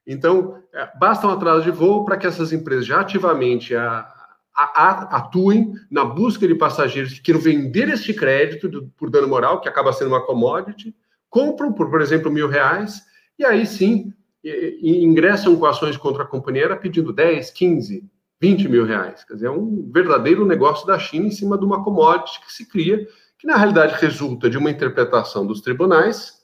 Então, 0.09 0.63
é, 0.73 0.89
basta 0.99 1.27
um 1.27 1.31
atraso 1.31 1.65
de 1.65 1.71
voo 1.71 2.07
para 2.07 2.17
que 2.17 2.27
essas 2.27 2.51
empresas 2.51 2.87
já 2.87 3.01
ativamente 3.01 3.77
a, 3.77 4.11
atuem 4.55 5.75
na 5.91 6.03
busca 6.03 6.49
de 6.49 6.55
passageiros 6.55 7.13
que 7.13 7.21
queiram 7.21 7.41
vender 7.41 7.91
este 7.91 8.15
crédito 8.15 8.69
do, 8.71 8.89
por 8.97 9.11
dano 9.11 9.29
moral, 9.29 9.61
que 9.61 9.69
acaba 9.69 9.93
sendo 9.93 10.09
uma 10.09 10.25
commodity, 10.25 10.97
compram 11.29 11.73
por, 11.73 11.91
por 11.91 12.01
exemplo, 12.01 12.33
mil 12.33 12.49
reais, 12.49 13.03
e 13.39 13.45
aí 13.45 13.67
sim 13.67 14.13
e, 14.43 14.79
e 14.81 15.05
ingressam 15.05 15.55
com 15.55 15.67
ações 15.67 15.97
contra 15.99 16.23
a 16.23 16.27
companhia 16.27 16.75
pedindo 16.75 17.13
10, 17.13 17.51
15, 17.51 18.03
20 18.41 18.69
mil 18.69 18.87
reais. 18.87 19.25
Quer 19.25 19.35
dizer, 19.35 19.47
é 19.47 19.51
um 19.51 19.91
verdadeiro 19.93 20.47
negócio 20.47 20.87
da 20.87 20.99
China 20.99 21.27
em 21.27 21.31
cima 21.31 21.59
de 21.59 21.67
uma 21.67 21.85
commodity 21.85 22.41
que 22.41 22.53
se 22.53 22.67
cria, 22.67 23.07
que 23.39 23.47
na 23.47 23.57
realidade 23.57 24.01
resulta 24.01 24.49
de 24.49 24.57
uma 24.57 24.71
interpretação 24.71 25.47
dos 25.47 25.61
tribunais 25.61 26.38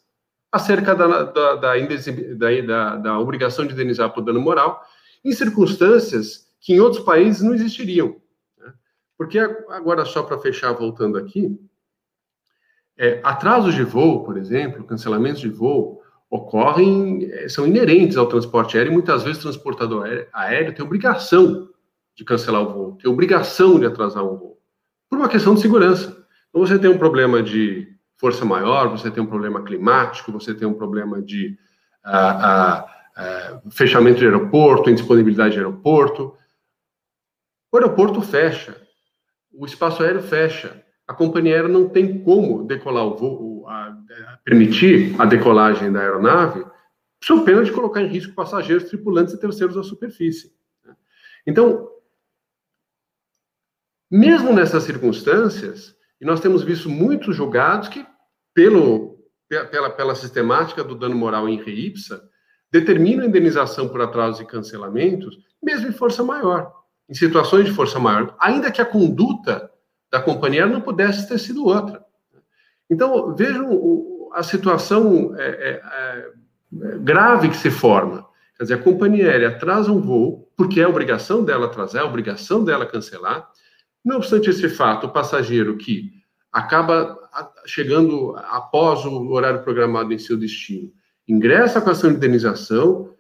acerca 0.55 0.95
da, 0.95 1.25
da, 1.25 1.55
da, 1.57 1.75
da, 1.77 2.97
da 2.97 3.19
obrigação 3.19 3.67
de 3.67 3.73
indenizar 3.73 4.15
por 4.15 4.23
dano 4.23 4.41
moral, 4.41 4.87
em 5.25 5.33
circunstâncias 5.33 6.47
que 6.61 6.73
em 6.73 6.79
outros 6.79 7.03
países 7.03 7.43
não 7.43 7.53
existiriam. 7.53 8.15
Né? 8.57 8.73
Porque 9.19 9.37
agora, 9.37 10.05
só 10.05 10.23
para 10.23 10.39
fechar, 10.39 10.73
voltando 10.73 11.19
aqui, 11.19 11.59
é, 12.97 13.21
atrasos 13.25 13.75
de 13.75 13.83
voo, 13.83 14.25
por 14.25 14.39
exemplo, 14.39 14.85
cancelamentos 14.85 15.41
de 15.41 15.49
voo, 15.49 16.01
ocorrem, 16.31 17.29
é, 17.33 17.49
são 17.49 17.67
inerentes 17.67 18.17
ao 18.17 18.29
transporte 18.29 18.79
aéreo, 18.79 18.93
e 18.93 18.95
muitas 18.95 19.25
vezes 19.25 19.41
o 19.41 19.49
transportador 19.49 20.07
aéreo 20.33 20.73
tem 20.73 20.85
obrigação 20.85 21.69
de 22.15 22.25
cancelar 22.25 22.63
o 22.63 22.73
voo, 22.73 22.99
tem 23.03 23.11
obrigação 23.11 23.81
de 23.81 23.87
atrasar 23.87 24.25
um 24.25 24.37
voo, 24.37 24.61
por 25.11 25.19
uma 25.19 25.29
questão 25.29 25.57
de 25.57 25.63
segurança. 25.63 26.17
Então, 26.49 26.65
você 26.65 26.79
tem 26.79 26.89
um 26.89 26.99
problema 26.99 27.43
de 27.43 27.94
força 28.25 28.43
maior, 28.43 28.89
você 28.89 29.11
tem 29.11 29.23
um 29.23 29.27
problema 29.27 29.63
climático, 29.63 30.33
você 30.33 30.55
tem 30.55 30.67
um 30.67 30.73
problema 30.73 31.21
de 31.21 31.59
ah, 32.03 32.31
ah, 32.49 32.87
ah, 33.15 33.61
fechamento 33.71 34.19
de 34.19 34.25
aeroporto, 34.25 34.89
indisponibilidade 34.89 35.53
de 35.53 35.59
aeroporto. 35.59 36.35
O 37.71 37.77
aeroporto 37.77 38.23
fecha, 38.23 38.81
o 39.53 39.67
espaço 39.67 40.03
aéreo 40.03 40.23
fecha, 40.23 40.83
a 41.07 41.13
companhia 41.13 41.53
aérea 41.57 41.69
não 41.69 41.87
tem 41.87 42.25
como 42.25 42.65
decolar 42.67 43.05
o 43.05 43.15
voo, 43.15 43.69
a, 43.69 43.89
a 43.89 44.39
permitir 44.43 45.15
a 45.21 45.27
decolagem 45.27 45.93
da 45.93 46.01
aeronave, 46.01 46.65
sob 47.23 47.45
pena 47.45 47.63
de 47.63 47.73
colocar 47.73 48.01
em 48.01 48.09
risco 48.09 48.33
passageiros, 48.35 48.89
tripulantes 48.89 49.35
e 49.35 49.39
terceiros 49.39 49.77
da 49.77 49.83
superfície. 49.83 50.51
Então, 51.47 51.91
mesmo 54.11 54.51
nessas 54.51 54.85
circunstâncias, 54.85 55.95
e 56.19 56.25
nós 56.25 56.41
temos 56.41 56.63
visto 56.63 56.89
muitos 56.89 57.37
julgados 57.37 57.89
que, 57.89 58.07
pelo, 58.55 59.19
pela, 59.49 59.91
pela 59.91 60.15
sistemática 60.15 60.83
do 60.83 60.95
dano 60.95 61.17
moral 61.17 61.49
em 61.49 61.63
reipsa, 61.63 62.23
determinam 62.71 63.27
indenização 63.27 63.89
por 63.89 64.01
atrasos 64.01 64.41
e 64.41 64.47
cancelamentos, 64.47 65.39
mesmo 65.63 65.89
em 65.89 65.93
força 65.93 66.23
maior, 66.23 66.73
em 67.09 67.15
situações 67.15 67.67
de 67.67 67.73
força 67.73 67.99
maior, 67.99 68.35
ainda 68.41 68.71
que 68.71 68.81
a 68.81 68.87
conduta 68.87 69.71
da 70.11 70.21
companhia 70.21 70.67
não 70.67 70.81
pudesse 70.81 71.29
ter 71.29 71.39
sido 71.39 71.67
outra. 71.67 72.05
Então, 72.89 73.35
vejam 73.35 74.31
a 74.33 74.43
situação 74.43 75.35
é, 75.37 75.45
é, 75.45 75.83
é, 75.93 76.99
grave 76.99 77.49
que 77.49 77.57
se 77.57 77.71
forma. 77.71 78.27
Quer 78.57 78.65
dizer, 78.65 78.75
a 78.75 78.83
companhia 78.83 79.31
aérea 79.31 79.49
atrasa 79.49 79.91
um 79.91 80.01
voo, 80.01 80.49
porque 80.57 80.81
é 80.81 80.87
obrigação 80.87 81.45
dela 81.45 81.67
atrasar, 81.67 82.03
é 82.03 82.05
obrigação 82.05 82.65
dela 82.65 82.87
cancelar, 82.87 83.49
não 84.05 84.17
obstante 84.17 84.51
esse 84.51 84.69
fato, 84.69 85.07
o 85.07 85.13
passageiro 85.13 85.77
que 85.77 86.13
acaba 86.53 87.19
chegando 87.67 88.37
após 88.37 89.05
o 89.05 89.31
horário 89.31 89.63
programado 89.63 90.13
em 90.13 90.19
seu 90.19 90.37
destino, 90.37 90.93
ingressa 91.27 91.81
com 91.81 91.91
ação 91.91 92.11
de 92.11 92.17
indenização, 92.17 93.15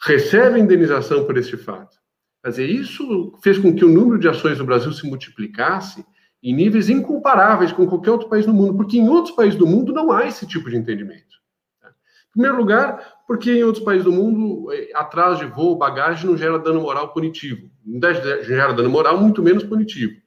recebe 0.00 0.56
a 0.56 0.58
indenização 0.58 1.24
por 1.24 1.36
este 1.36 1.56
fato. 1.56 1.96
Quer 2.42 2.50
dizer, 2.50 2.70
isso 2.70 3.32
fez 3.42 3.58
com 3.58 3.74
que 3.74 3.84
o 3.84 3.88
número 3.88 4.18
de 4.18 4.28
ações 4.28 4.58
no 4.58 4.64
Brasil 4.64 4.92
se 4.92 5.06
multiplicasse 5.06 6.04
em 6.42 6.54
níveis 6.54 6.88
incomparáveis 6.88 7.72
com 7.72 7.86
qualquer 7.86 8.10
outro 8.10 8.28
país 8.28 8.46
do 8.46 8.52
mundo, 8.52 8.76
porque 8.76 8.98
em 8.98 9.08
outros 9.08 9.34
países 9.34 9.58
do 9.58 9.66
mundo 9.66 9.92
não 9.92 10.12
há 10.12 10.26
esse 10.26 10.46
tipo 10.46 10.70
de 10.70 10.76
entendimento. 10.76 11.36
Em 11.84 12.32
primeiro 12.32 12.58
lugar, 12.58 13.16
porque 13.26 13.50
em 13.50 13.64
outros 13.64 13.82
países 13.82 14.04
do 14.04 14.12
mundo, 14.12 14.70
eh, 14.72 14.90
atraso 14.94 15.44
de 15.44 15.50
voo, 15.50 15.76
bagagem 15.76 16.30
não 16.30 16.36
gera 16.36 16.58
dano 16.58 16.82
moral 16.82 17.12
punitivo. 17.12 17.70
Não 17.84 18.00
gera 18.44 18.74
dano 18.74 18.90
moral, 18.90 19.18
muito 19.18 19.42
menos 19.42 19.64
punitivo. 19.64 20.20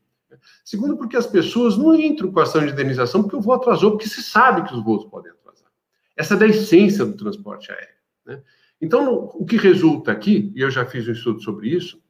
Segundo, 0.63 0.97
porque 0.97 1.17
as 1.17 1.27
pessoas 1.27 1.77
não 1.77 1.95
entram 1.95 2.31
com 2.31 2.39
ação 2.39 2.65
de 2.65 2.71
indenização 2.71 3.21
porque 3.21 3.35
o 3.35 3.41
voo 3.41 3.53
atrasou, 3.53 3.91
porque 3.91 4.07
se 4.07 4.21
sabe 4.21 4.67
que 4.67 4.73
os 4.73 4.83
voos 4.83 5.05
podem 5.05 5.31
atrasar. 5.31 5.69
Essa 6.15 6.33
é 6.33 6.37
da 6.37 6.47
essência 6.47 7.05
do 7.05 7.15
transporte 7.15 7.71
aéreo. 7.71 7.95
Né? 8.25 8.41
Então, 8.81 9.29
o 9.33 9.45
que 9.45 9.57
resulta 9.57 10.11
aqui, 10.11 10.51
e 10.55 10.61
eu 10.61 10.71
já 10.71 10.85
fiz 10.85 11.07
um 11.07 11.11
estudo 11.11 11.41
sobre 11.41 11.69
isso, 11.69 12.01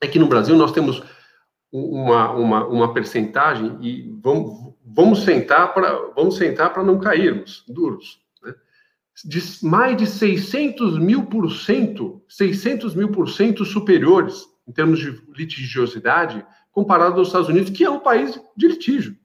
é 0.00 0.06
que 0.06 0.18
no 0.18 0.28
Brasil 0.28 0.56
nós 0.56 0.72
temos 0.72 1.02
uma, 1.70 2.30
uma, 2.32 2.66
uma 2.66 2.94
percentagem 2.94 3.76
e 3.80 4.10
vamos, 4.22 4.74
vamos 4.84 5.22
sentar 5.22 5.74
para 5.74 5.92
vamos 6.14 6.36
sentar 6.36 6.72
para 6.72 6.82
não 6.82 6.98
cairmos 6.98 7.62
duros 7.68 8.22
de 9.24 9.40
mais 9.64 9.96
de 9.96 10.06
600 10.06 10.98
mil 10.98 11.26
por 11.26 11.50
cento, 11.50 12.22
600 12.28 12.94
mil 12.94 13.10
por 13.10 13.28
cento 13.28 13.64
superiores 13.64 14.46
em 14.66 14.72
termos 14.72 15.00
de 15.00 15.20
litigiosidade 15.34 16.44
comparado 16.72 17.18
aos 17.18 17.28
Estados 17.28 17.48
Unidos, 17.48 17.70
que 17.70 17.84
é 17.84 17.90
um 17.90 18.00
país 18.00 18.40
de 18.56 18.68
litígio. 18.68 19.16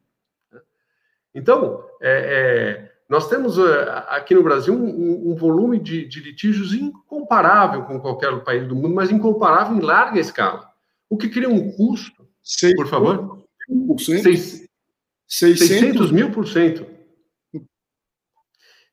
Então, 1.33 1.83
é, 2.01 2.89
é, 2.89 2.91
nós 3.09 3.27
temos 3.27 3.57
é, 3.57 4.05
aqui 4.09 4.35
no 4.35 4.43
Brasil 4.43 4.73
um, 4.73 5.31
um 5.31 5.35
volume 5.35 5.79
de, 5.79 6.07
de, 6.07 6.19
litígios 6.19 6.73
incomparável 6.73 7.83
com 7.83 7.99
qualquer 7.99 8.43
país 8.43 8.67
do 8.67 8.75
mundo, 8.75 8.93
mas 8.93 9.11
incomparável 9.11 9.75
em 9.75 9.81
larga 9.81 10.19
escala. 10.19 10.69
O 11.09 11.17
que 11.17 11.29
cria 11.29 11.49
um 11.49 11.71
custo, 11.71 12.27
Sei, 12.43 12.73
por 12.75 12.87
favor? 12.87 13.45
600, 13.97 14.67
600 15.27 16.11
mil 16.11 16.31
por 16.31 16.47
cento. 16.47 16.85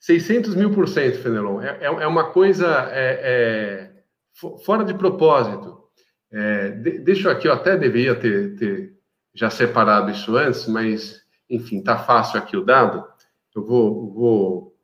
600 0.01 0.55
mil 0.55 0.73
por 0.73 0.89
cento, 0.89 1.19
Fenelon. 1.19 1.61
É, 1.61 1.79
é, 1.81 1.87
é 1.87 2.07
uma 2.07 2.31
coisa 2.33 2.89
é, 2.91 3.21
é 3.23 4.03
fora 4.65 4.85
de 4.85 4.95
propósito. 4.95 5.80
É, 6.33 6.71
de, 6.71 6.99
deixa 6.99 7.29
eu 7.29 7.33
aqui, 7.33 7.49
eu 7.49 7.53
até 7.53 7.77
deveria 7.77 8.15
ter, 8.15 8.55
ter, 8.57 8.97
já 9.35 9.51
separado 9.51 10.11
isso 10.11 10.37
antes, 10.37 10.67
mas, 10.67 11.23
enfim, 11.49 11.83
tá 11.83 11.99
fácil 11.99 12.39
aqui 12.39 12.57
o 12.57 12.65
dado. 12.65 13.05
Eu 13.55 13.65
vou, 13.65 14.13
vou, 14.13 14.77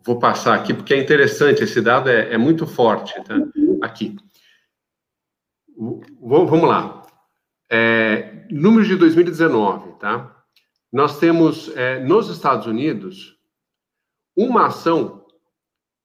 vou 0.00 0.18
passar 0.18 0.54
aqui, 0.54 0.74
porque 0.74 0.94
é 0.94 0.98
interessante, 0.98 1.62
esse 1.62 1.80
dado 1.80 2.08
é, 2.08 2.34
é 2.34 2.38
muito 2.38 2.66
forte, 2.66 3.14
tá? 3.24 3.36
Aqui. 3.82 4.16
Vamos 6.20 6.68
lá. 6.68 7.06
É, 7.70 8.46
números 8.50 8.88
de 8.88 8.96
2019, 8.96 9.98
tá? 9.98 10.36
Nós 10.92 11.18
temos, 11.18 11.74
é, 11.76 12.00
nos 12.00 12.28
Estados 12.28 12.66
Unidos, 12.66 13.38
uma 14.36 14.66
ação, 14.66 15.24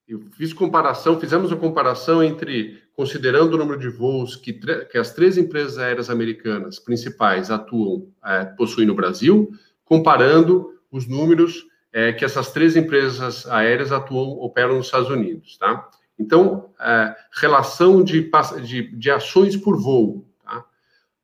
eu 0.07 0.21
fiz 0.31 0.53
comparação, 0.53 1.19
fizemos 1.19 1.51
uma 1.51 1.59
comparação 1.59 2.23
entre, 2.23 2.83
considerando 2.95 3.53
o 3.53 3.57
número 3.57 3.79
de 3.79 3.89
voos 3.89 4.35
que, 4.35 4.53
que 4.53 4.97
as 4.97 5.13
três 5.13 5.37
empresas 5.37 5.77
aéreas 5.77 6.09
americanas 6.09 6.79
principais 6.79 7.51
atuam, 7.51 8.07
é, 8.23 8.45
possuem 8.45 8.87
no 8.87 8.95
Brasil, 8.95 9.51
comparando 9.83 10.73
os 10.91 11.05
números 11.07 11.67
é, 11.91 12.13
que 12.13 12.25
essas 12.25 12.51
três 12.51 12.75
empresas 12.75 13.45
aéreas 13.47 13.91
atuam, 13.91 14.39
operam 14.39 14.77
nos 14.77 14.87
Estados 14.87 15.09
Unidos, 15.09 15.57
tá? 15.57 15.87
Então, 16.17 16.71
é, 16.79 17.13
relação 17.41 18.01
de, 18.03 18.31
de, 18.63 18.95
de, 18.95 19.11
ações 19.11 19.57
por 19.57 19.77
voo, 19.77 20.25
tá? 20.43 20.65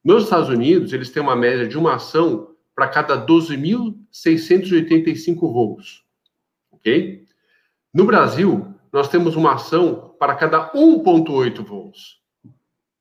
Nos 0.03 0.25
Estados 0.25 0.49
Unidos, 0.49 0.93
eles 0.93 1.09
têm 1.09 1.23
uma 1.23 1.35
média 1.35 1.67
de 1.67 1.77
uma 1.77 1.95
ação 1.95 2.51
para 2.75 2.87
cada 2.87 3.25
12.685 3.25 5.39
voos 5.39 6.01
ok? 6.81 7.23
No 7.93 8.05
Brasil, 8.05 8.70
nós 8.91 9.07
temos 9.07 9.35
uma 9.35 9.53
ação 9.53 10.15
para 10.19 10.35
cada 10.35 10.71
1,8 10.73 11.63
voos. 11.63 12.21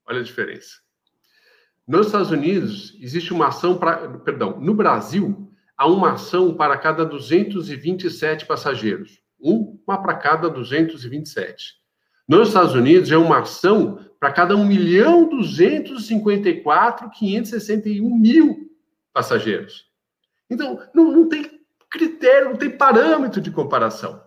Olha 0.06 0.20
a 0.20 0.25
diferença. 0.25 0.78
Nos 1.87 2.06
Estados 2.06 2.30
Unidos, 2.30 2.97
existe 3.00 3.32
uma 3.32 3.49
ação 3.49 3.76
para. 3.76 4.09
Perdão, 4.20 4.61
no 4.61 4.75
Brasil, 4.75 5.52
há 5.76 5.87
uma 5.88 6.12
ação 6.12 6.54
para 6.54 6.76
cada 6.78 7.04
227 7.04 8.47
passageiros. 8.47 9.20
Uma 9.40 10.00
para 10.00 10.14
cada 10.14 10.49
227. 10.49 11.80
Nos 12.28 12.49
Estados 12.49 12.75
Unidos, 12.75 13.11
é 13.11 13.16
uma 13.16 13.40
ação 13.40 14.06
para 14.20 14.30
cada 14.30 14.54
1 14.54 14.64
milhão 14.64 15.28
254 15.28 17.11
561 17.11 18.18
mil 18.18 18.70
passageiros. 19.12 19.90
Então, 20.49 20.78
não, 20.94 21.11
não 21.11 21.28
tem 21.28 21.61
critério, 21.90 22.50
não 22.50 22.56
tem 22.56 22.70
parâmetro 22.70 23.40
de 23.40 23.50
comparação. 23.50 24.23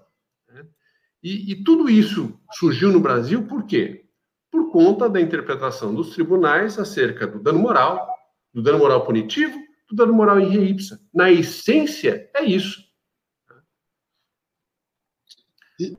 E, 1.23 1.51
e 1.53 1.63
tudo 1.63 1.89
isso 1.89 2.37
surgiu 2.51 2.91
no 2.91 2.99
Brasil 2.99 3.47
por 3.47 3.65
quê? 3.65 4.05
Por 4.51 4.71
conta 4.71 5.09
da 5.09 5.21
interpretação 5.21 5.95
dos 5.95 6.11
tribunais 6.11 6.77
acerca 6.77 7.25
do 7.25 7.39
dano 7.39 7.59
moral, 7.59 8.07
do 8.53 8.61
dano 8.61 8.79
moral 8.79 9.05
punitivo, 9.05 9.57
do 9.89 9.95
dano 9.95 10.13
moral 10.13 10.39
em 10.39 10.49
re 10.49 10.69
ipsa. 10.69 10.99
Na 11.13 11.31
essência, 11.31 12.29
é 12.35 12.43
isso. 12.43 12.83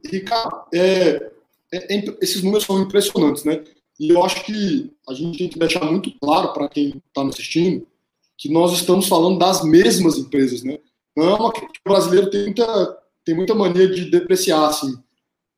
Ricardo, 0.05 0.67
é, 0.73 1.33
é, 1.73 1.97
é, 1.97 2.17
esses 2.21 2.43
números 2.43 2.65
são 2.65 2.81
impressionantes, 2.81 3.45
né? 3.45 3.65
E 3.99 4.11
eu 4.11 4.25
acho 4.25 4.45
que 4.45 4.93
a 5.09 5.15
gente 5.15 5.39
tem 5.39 5.49
que 5.49 5.59
deixar 5.59 5.85
muito 5.85 6.17
claro 6.19 6.53
para 6.53 6.69
quem 6.69 7.03
está 7.07 7.27
assistindo 7.27 7.87
que 8.37 8.53
nós 8.53 8.73
estamos 8.73 9.07
falando 9.09 9.39
das 9.39 9.65
mesmas 9.65 10.19
empresas, 10.19 10.63
né? 10.63 10.79
Não 11.17 11.29
é 11.29 11.35
uma 11.35 11.53
que 11.53 11.65
o 11.65 11.71
brasileiro 11.85 12.29
tem 12.31 12.45
muita, 12.45 12.99
tem 13.25 13.35
muita 13.35 13.55
mania 13.55 13.89
de 13.89 14.11
depreciar, 14.11 14.67
assim. 14.67 14.97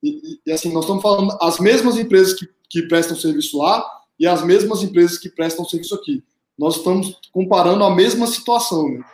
E, 0.06 0.40
e, 0.46 0.52
assim, 0.52 0.72
nós 0.72 0.84
estamos 0.84 1.02
falando 1.02 1.36
as 1.40 1.58
mesmas 1.58 1.98
empresas 1.98 2.34
que, 2.34 2.48
que 2.70 2.82
prestam 2.82 3.16
serviço 3.16 3.58
lá 3.58 3.84
e 4.18 4.26
as 4.26 4.44
mesmas 4.44 4.82
empresas 4.82 5.18
que 5.18 5.28
prestam 5.28 5.64
serviço 5.64 5.94
aqui. 5.94 6.22
Nós 6.56 6.76
estamos 6.76 7.18
comparando 7.32 7.82
a 7.84 7.94
mesma 7.94 8.26
situação, 8.26 8.88
né? 8.88 9.04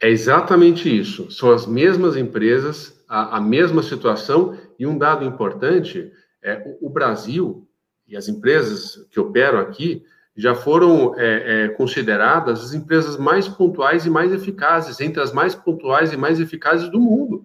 É 0.00 0.08
exatamente 0.08 0.88
isso. 0.88 1.28
São 1.30 1.50
as 1.50 1.66
mesmas 1.66 2.16
empresas, 2.16 3.02
a, 3.08 3.38
a 3.38 3.40
mesma 3.40 3.82
situação, 3.82 4.56
e 4.78 4.86
um 4.86 4.96
dado 4.96 5.24
importante 5.24 6.12
é 6.40 6.62
o, 6.80 6.86
o 6.86 6.90
Brasil 6.90 7.68
e 8.06 8.16
as 8.16 8.28
empresas 8.28 9.04
que 9.10 9.18
operam 9.18 9.58
aqui 9.58 10.04
já 10.36 10.54
foram 10.54 11.18
é, 11.18 11.64
é, 11.64 11.68
consideradas 11.70 12.66
as 12.66 12.72
empresas 12.72 13.16
mais 13.16 13.48
pontuais 13.48 14.06
e 14.06 14.10
mais 14.10 14.32
eficazes, 14.32 15.00
entre 15.00 15.20
as 15.20 15.32
mais 15.32 15.56
pontuais 15.56 16.12
e 16.12 16.16
mais 16.16 16.38
eficazes 16.38 16.88
do 16.88 17.00
mundo. 17.00 17.44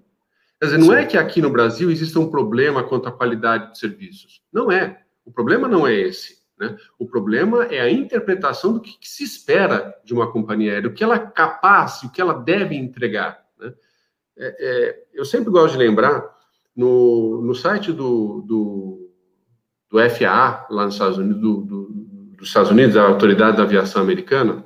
Quer 0.64 0.68
dizer, 0.68 0.78
não 0.78 0.96
Sim. 0.96 0.96
é 0.96 1.06
que 1.06 1.18
aqui 1.18 1.42
no 1.42 1.50
Brasil 1.50 1.92
exista 1.92 2.18
um 2.22 2.32
problema 2.32 2.86
quanto 2.86 3.10
à 3.10 3.12
qualidade 3.12 3.74
de 3.74 3.80
serviços. 3.80 4.42
Não 4.50 4.72
é. 4.72 5.02
O 5.26 5.30
problema 5.30 5.68
não 5.68 5.86
é 5.86 5.94
esse. 5.94 6.38
Né? 6.58 6.78
O 6.98 7.06
problema 7.06 7.66
é 7.66 7.82
a 7.82 7.92
interpretação 7.92 8.72
do 8.72 8.80
que, 8.80 8.98
que, 8.98 9.10
se 9.10 9.26
espera 9.26 9.94
de 10.06 10.14
uma 10.14 10.32
companhia 10.32 10.72
aérea, 10.72 10.90
o 10.90 10.94
que 10.94 11.04
ela 11.04 11.16
é 11.16 11.20
capaz, 11.20 12.02
o 12.04 12.10
que 12.10 12.22
ela 12.22 12.34
deve 12.34 12.76
entregar. 12.78 13.44
Né? 13.60 13.74
É, 14.38 14.56
é, 14.58 15.04
eu 15.14 15.26
sempre 15.26 15.52
gosto 15.52 15.74
de 15.74 15.80
lembrar, 15.80 16.34
no, 16.74 17.42
no 17.42 17.54
site 17.54 17.92
do, 17.92 18.42
do, 18.48 19.12
do 19.92 20.10
FAA, 20.12 20.66
lá 20.70 20.86
nos 20.86 20.96
Estados 20.96 21.18
Unidos, 21.18 21.42
do, 21.42 21.58
do, 21.58 21.88
dos 22.38 22.48
Estados 22.48 22.72
Unidos, 22.72 22.96
a 22.96 23.04
Autoridade 23.04 23.58
da 23.58 23.64
Aviação 23.64 24.02
Americana, 24.02 24.66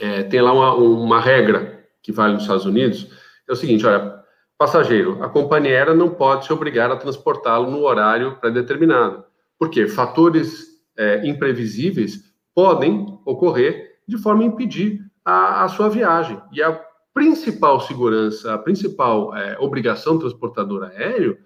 é, 0.00 0.22
tem 0.22 0.40
lá 0.40 0.52
uma, 0.52 0.72
uma 0.76 1.20
regra 1.20 1.84
que 2.00 2.12
vale 2.12 2.34
nos 2.34 2.42
Estados 2.42 2.64
Unidos, 2.64 3.10
é 3.48 3.52
o 3.52 3.56
seguinte, 3.56 3.84
olha, 3.84 4.19
passageiro, 4.60 5.24
a 5.24 5.28
companhia 5.30 5.70
aérea 5.70 5.94
não 5.94 6.10
pode 6.10 6.44
se 6.44 6.52
obrigar 6.52 6.90
a 6.90 6.96
transportá-lo 6.96 7.70
no 7.70 7.82
horário 7.82 8.36
pré-determinado. 8.36 9.24
Por 9.58 9.70
quê? 9.70 9.88
Fatores 9.88 10.66
é, 10.98 11.26
imprevisíveis 11.26 12.30
podem 12.54 13.18
ocorrer 13.24 14.00
de 14.06 14.18
forma 14.18 14.42
a 14.42 14.46
impedir 14.46 15.00
a, 15.24 15.64
a, 15.64 15.68
sua 15.70 15.88
viagem. 15.88 16.38
E 16.52 16.62
a 16.62 16.78
principal 17.14 17.80
segurança, 17.80 18.52
a 18.52 18.58
principal 18.58 19.34
é, 19.34 19.58
obrigação 19.58 20.16
do 20.16 20.20
transportador 20.20 20.82
aéreo 20.82 21.38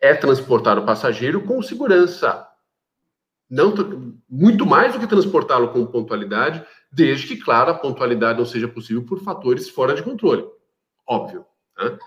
é 0.00 0.14
transportar 0.14 0.78
o 0.78 0.86
passageiro 0.86 1.42
com 1.42 1.60
segurança. 1.60 2.48
Não, 3.50 3.74
muito 4.26 4.64
mais 4.64 4.94
do 4.94 5.00
que 5.00 5.06
transportá-lo 5.06 5.68
com 5.68 5.84
pontualidade, 5.84 6.64
desde 6.90 7.26
que, 7.26 7.36
claro, 7.36 7.72
a 7.72 7.74
pontualidade 7.74 8.38
não 8.38 8.46
seja 8.46 8.68
possível 8.68 9.04
por 9.04 9.22
fatores 9.22 9.68
fora 9.68 9.94
de 9.94 10.02
controle. 10.02 10.46
Óbvio. 11.06 11.44
Né? 11.80 11.98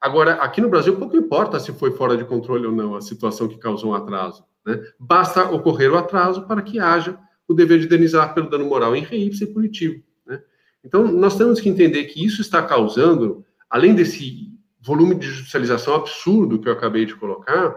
Agora, 0.00 0.34
aqui 0.34 0.60
no 0.60 0.68
Brasil, 0.68 0.96
pouco 0.96 1.16
importa 1.16 1.58
se 1.58 1.72
foi 1.72 1.90
fora 1.92 2.16
de 2.16 2.24
controle 2.24 2.66
ou 2.66 2.72
não 2.72 2.94
a 2.94 3.00
situação 3.00 3.48
que 3.48 3.58
causou 3.58 3.92
um 3.92 3.94
atraso. 3.94 4.44
Né? 4.66 4.80
Basta 4.98 5.50
ocorrer 5.50 5.92
o 5.92 5.96
atraso 5.96 6.46
para 6.46 6.62
que 6.62 6.78
haja 6.78 7.18
o 7.48 7.54
dever 7.54 7.78
de 7.78 7.86
indenizar 7.86 8.34
pelo 8.34 8.50
dano 8.50 8.66
moral 8.66 8.94
em 8.94 9.02
reípse 9.02 9.44
e 9.44 9.46
punitivo. 9.46 10.02
Né? 10.26 10.40
Então, 10.84 11.06
nós 11.06 11.36
temos 11.36 11.60
que 11.60 11.68
entender 11.68 12.04
que 12.04 12.24
isso 12.24 12.40
está 12.40 12.62
causando, 12.62 13.44
além 13.68 13.94
desse 13.94 14.52
volume 14.80 15.14
de 15.14 15.26
judicialização 15.28 15.94
absurdo 15.94 16.58
que 16.58 16.68
eu 16.68 16.72
acabei 16.72 17.06
de 17.06 17.14
colocar, 17.16 17.74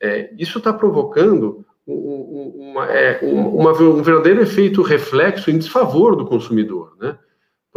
é, 0.00 0.32
isso 0.38 0.58
está 0.58 0.72
provocando 0.72 1.66
uma, 1.86 2.86
é, 2.86 3.20
uma, 3.22 3.72
um 3.72 4.02
verdadeiro 4.02 4.42
efeito 4.42 4.82
reflexo 4.82 5.50
em 5.50 5.58
desfavor 5.58 6.16
do 6.16 6.26
consumidor, 6.26 6.94
né? 7.00 7.18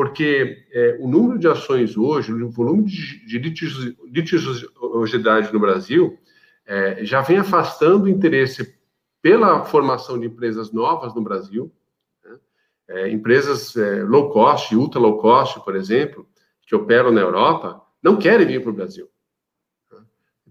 Porque 0.02 0.66
é, 0.72 0.98
o 1.00 1.08
número 1.08 1.38
de 1.38 1.48
ações 1.48 1.96
hoje, 1.96 2.34
o 2.34 2.50
volume 2.50 2.86
de, 2.86 3.24
de 3.24 3.38
litigiosidade 3.38 5.54
no 5.54 5.60
Brasil, 5.60 6.18
é, 6.66 7.06
já 7.06 7.22
vem 7.22 7.38
afastando 7.38 8.06
o 8.06 8.10
interesse 8.10 8.80
pela 9.22 9.64
formação 9.64 10.20
de 10.20 10.26
empresas 10.26 10.72
novas 10.72 11.14
no 11.14 11.22
Brasil, 11.22 11.72
né? 12.26 12.36
é, 12.88 13.12
empresas 13.12 13.78
é, 13.78 14.04
low 14.04 14.32
cost, 14.32 14.76
ultra 14.76 15.00
low 15.00 15.20
cost, 15.20 15.64
por 15.64 15.76
exemplo, 15.76 16.28
que 16.66 16.74
operam 16.74 17.12
na 17.12 17.22
Europa, 17.22 17.80
não 18.02 18.18
querem 18.18 18.48
vir 18.48 18.60
para 18.60 18.72
o 18.72 18.74
Brasil. 18.74 19.08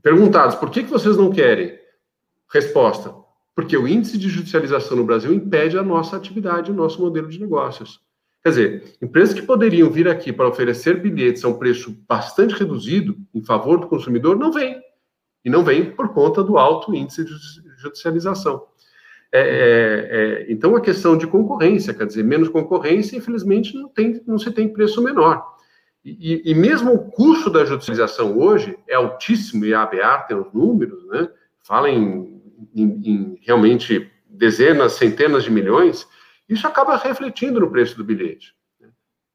Perguntados, 0.01 0.55
por 0.55 0.71
que, 0.71 0.85
que 0.85 0.91
vocês 0.91 1.17
não 1.17 1.33
querem? 1.33 1.77
Resposta, 2.49 3.13
porque 3.53 3.77
o 3.77 3.89
índice 3.89 4.17
de 4.17 4.29
judicialização 4.29 4.97
no 4.97 5.05
Brasil 5.05 5.35
impede 5.35 5.77
a 5.77 5.83
nossa 5.83 6.17
atividade, 6.17 6.71
o 6.71 6.75
nosso 6.75 7.03
modelo 7.03 7.27
de 7.27 7.41
negócios. 7.41 8.09
Quer 8.43 8.49
dizer, 8.49 8.95
empresas 9.03 9.35
que 9.35 9.43
poderiam 9.43 9.91
vir 9.91 10.09
aqui 10.09 10.33
para 10.33 10.49
oferecer 10.49 11.01
bilhetes 11.01 11.45
a 11.45 11.49
um 11.49 11.59
preço 11.59 11.95
bastante 12.09 12.55
reduzido 12.55 13.17
em 13.35 13.43
favor 13.43 13.79
do 13.79 13.87
consumidor 13.87 14.39
não 14.39 14.51
vêm 14.51 14.81
e 15.45 15.51
não 15.51 15.63
vem 15.63 15.91
por 15.91 16.09
conta 16.15 16.43
do 16.43 16.57
alto 16.57 16.95
índice 16.95 17.25
de 17.25 17.33
judicialização. 17.79 18.67
É, 19.33 19.41
é, 19.41 20.09
é, 20.11 20.53
então, 20.53 20.75
a 20.75 20.81
questão 20.81 21.17
de 21.17 21.27
concorrência, 21.27 21.95
quer 21.95 22.07
dizer, 22.07 22.25
menos 22.25 22.49
concorrência, 22.49 23.17
infelizmente, 23.17 23.77
não, 23.77 23.89
tem, 23.89 24.21
não 24.27 24.39
se 24.39 24.51
tem 24.51 24.69
preço 24.69 25.03
menor. 25.03 25.45
E, 26.05 26.43
e, 26.51 26.55
mesmo 26.55 26.95
o 26.95 27.11
custo 27.11 27.51
da 27.51 27.65
judicialização 27.65 28.39
hoje 28.39 28.77
é 28.89 28.95
altíssimo, 28.95 29.67
e 29.67 29.75
a 29.75 29.83
ABA 29.83 30.25
tem 30.27 30.37
os 30.37 30.53
números, 30.53 31.07
né, 31.09 31.29
fala 31.59 31.91
em, 31.91 32.43
em, 32.75 32.85
em 33.05 33.39
realmente 33.43 34.11
dezenas, 34.29 34.95
centenas 34.95 35.45
de 35.45 35.51
milhões, 35.51 36.09
isso 36.51 36.67
acaba 36.67 36.97
refletindo 36.97 37.61
no 37.61 37.71
preço 37.71 37.97
do 37.97 38.05
bilhete 38.05 38.55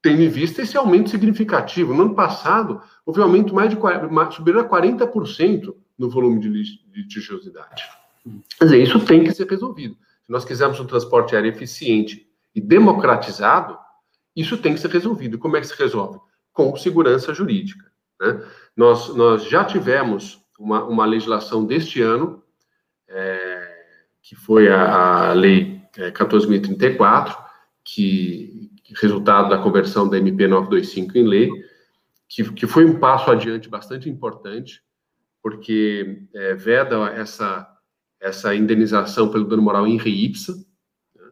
tendo 0.06 0.21
em 0.21 0.30
vista 0.30 0.62
esse 0.62 0.78
aumento 0.78 1.10
significativo. 1.10 1.91
No 1.91 2.04
ano 2.04 2.13
passado, 2.13 2.80
houve 3.04 3.19
um 3.19 3.23
aumento 3.23 3.56
mais 3.56 3.71
de 3.71 4.36
superior 4.36 4.63
a 4.63 4.69
40% 4.69 5.73
no 5.97 6.12
volume 6.12 6.39
de 6.39 6.47
litigiosidade. 6.93 7.84
Quer 8.60 8.65
dizer, 8.65 8.84
isso 8.84 8.99
tem 8.99 9.23
que 9.23 9.34
ser 9.34 9.49
resolvido. 9.49 9.95
Se 9.95 10.32
nós 10.32 10.45
quisermos 10.45 10.80
um 10.80 10.86
transporte 10.86 11.36
aéreo 11.36 11.49
eficiente 11.49 12.30
e 12.54 12.62
democratizado, 12.62 13.80
isso 14.36 14.60
tem 14.60 14.75
que 14.75 14.80
ser 14.80 14.91
resolvido. 14.91 15.39
Como 15.39 15.58
é 15.58 15.62
que 15.62 15.65
se 15.65 15.75
resolve? 15.75 16.19
Com 16.54 16.75
segurança 16.75 17.34
jurídica. 17.34 17.91
Né? 18.21 18.45
Nós, 18.78 19.10
nós 19.15 19.45
já 19.49 19.63
tivemos 19.63 20.39
uma, 20.60 20.84
uma 20.84 21.06
legislação 21.08 21.65
deste 21.65 21.99
ano, 21.99 22.43
é, 23.08 23.86
que 24.21 24.36
foi 24.36 24.67
a, 24.67 25.30
a 25.32 25.34
Lei 25.34 25.74
é, 25.97 26.12
14.034, 26.12 27.36
que, 27.84 28.71
resultado 29.01 29.49
da 29.49 29.58
conversão 29.58 30.08
da 30.08 30.17
MP 30.17 30.47
925 30.47 31.17
em 31.17 31.23
lei, 31.23 31.49
que, 32.27 32.51
que 32.53 32.67
foi 32.67 32.86
um 32.86 32.99
passo 32.99 33.31
adiante 33.31 33.69
bastante 33.69 34.10
importante, 34.10 34.81
porque 35.41 36.23
é, 36.34 36.55
veda 36.55 37.10
essa, 37.10 37.67
essa 38.19 38.55
indenização 38.55 39.29
pelo 39.29 39.45
dano 39.45 39.62
moral 39.62 39.86
em 39.86 39.97
reipsa 39.97 40.55
né, 41.15 41.23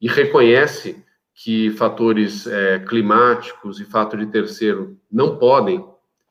e 0.00 0.08
reconhece 0.08 1.04
que 1.34 1.70
fatores 1.70 2.46
é, 2.46 2.78
climáticos 2.80 3.80
e 3.80 3.84
fato 3.84 4.16
de 4.16 4.26
terceiro 4.26 4.98
não 5.10 5.36
podem, 5.36 5.84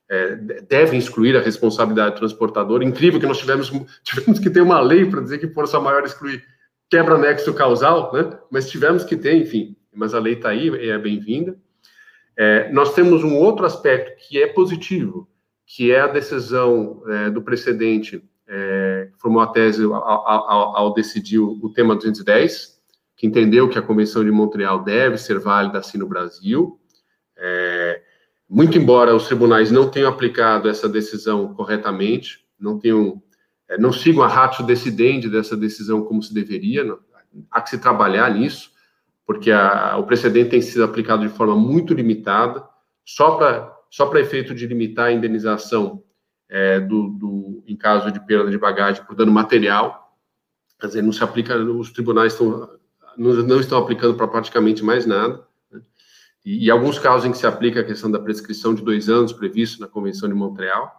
é, 0.09 0.35
devem 0.35 0.99
excluir 0.99 1.35
a 1.35 1.41
responsabilidade 1.41 2.15
do 2.15 2.19
transportador. 2.19 2.83
Incrível 2.83 3.19
que 3.19 3.25
nós 3.25 3.37
tivemos, 3.37 3.71
tivemos 4.03 4.39
que 4.39 4.49
ter 4.49 4.61
uma 4.61 4.79
lei 4.79 5.05
para 5.05 5.21
dizer 5.21 5.37
que 5.37 5.47
força 5.47 5.79
maior 5.79 6.03
exclui 6.03 6.41
quebra 6.89 7.17
nexo 7.17 7.53
causal, 7.53 8.11
né? 8.13 8.37
mas 8.49 8.69
tivemos 8.69 9.03
que 9.03 9.15
ter, 9.15 9.35
enfim, 9.35 9.75
mas 9.93 10.13
a 10.13 10.19
lei 10.19 10.33
está 10.33 10.49
aí, 10.49 10.89
é 10.89 10.97
bem-vinda. 10.97 11.57
É, 12.35 12.71
nós 12.71 12.93
temos 12.93 13.23
um 13.23 13.35
outro 13.35 13.65
aspecto 13.65 14.15
que 14.17 14.41
é 14.41 14.47
positivo, 14.47 15.29
que 15.65 15.91
é 15.91 15.99
a 15.99 16.07
decisão 16.07 17.03
é, 17.07 17.29
do 17.29 17.41
precedente, 17.41 18.23
é, 18.47 19.09
que 19.11 19.19
formou 19.19 19.41
a 19.41 19.47
tese 19.47 19.83
ao, 19.83 19.93
ao, 19.93 20.77
ao, 20.77 20.93
decidir 20.93 21.39
o 21.39 21.69
tema 21.69 21.95
210, 21.95 22.79
que 23.15 23.27
entendeu 23.27 23.69
que 23.69 23.77
a 23.77 23.81
Convenção 23.81 24.23
de 24.23 24.31
Montreal 24.31 24.83
deve 24.83 25.17
ser 25.17 25.37
válida 25.37 25.77
assim 25.77 25.97
no 25.97 26.07
Brasil. 26.07 26.79
É, 27.37 28.01
muito 28.49 28.77
embora 28.77 29.15
os 29.15 29.27
tribunais 29.27 29.69
não 29.69 29.89
tenham 29.89 30.09
aplicado 30.09 30.67
essa 30.67 30.89
decisão 30.89 31.53
corretamente, 31.53 32.39
não 32.59 32.79
tenham, 32.79 33.21
não 33.77 33.93
sigam 33.93 34.23
a 34.23 34.27
ratio 34.27 34.65
decidente 34.65 35.29
dessa 35.29 35.55
decisão 35.55 36.03
como 36.03 36.23
se 36.23 36.33
deveria, 36.33 36.83
não, 36.83 36.99
há 37.51 37.61
que 37.61 37.69
se 37.69 37.77
trabalhar 37.77 38.33
nisso, 38.33 38.71
porque 39.25 39.51
a, 39.51 39.95
o 39.97 40.03
precedente 40.03 40.49
tem 40.49 40.61
sido 40.61 40.83
aplicado 40.83 41.21
de 41.21 41.33
forma 41.33 41.55
muito 41.55 41.93
limitada, 41.93 42.67
só 43.05 43.35
para 43.35 43.77
só 43.89 44.11
efeito 44.15 44.53
de 44.53 44.67
limitar 44.67 45.07
a 45.07 45.11
indenização 45.11 46.03
é, 46.47 46.79
do, 46.79 47.09
do, 47.09 47.63
em 47.67 47.75
caso 47.75 48.11
de 48.11 48.19
perda 48.19 48.49
de 48.49 48.57
bagagem 48.57 49.03
por 49.03 49.15
dano 49.15 49.31
material. 49.31 50.15
Quer 50.79 50.87
dizer, 50.87 51.01
não 51.01 51.11
se 51.11 51.23
aplica, 51.23 51.55
os 51.55 51.91
tribunais 51.91 52.33
estão, 52.33 52.69
não, 53.17 53.33
não 53.43 53.59
estão 53.59 53.77
aplicando 53.77 54.15
para 54.15 54.27
praticamente 54.27 54.83
mais 54.83 55.05
nada. 55.05 55.43
Né? 55.71 55.81
E, 56.45 56.69
alguns 56.71 56.97
casos 56.99 57.25
em 57.25 57.31
que 57.31 57.37
se 57.37 57.47
aplica 57.47 57.81
a 57.81 57.83
questão 57.83 58.09
da 58.09 58.19
prescrição 58.19 58.73
de 58.73 58.83
dois 58.83 59.09
anos 59.09 59.33
previsto 59.33 59.81
na 59.81 59.87
Convenção 59.87 60.29
de 60.29 60.35
Montreal, 60.35 60.98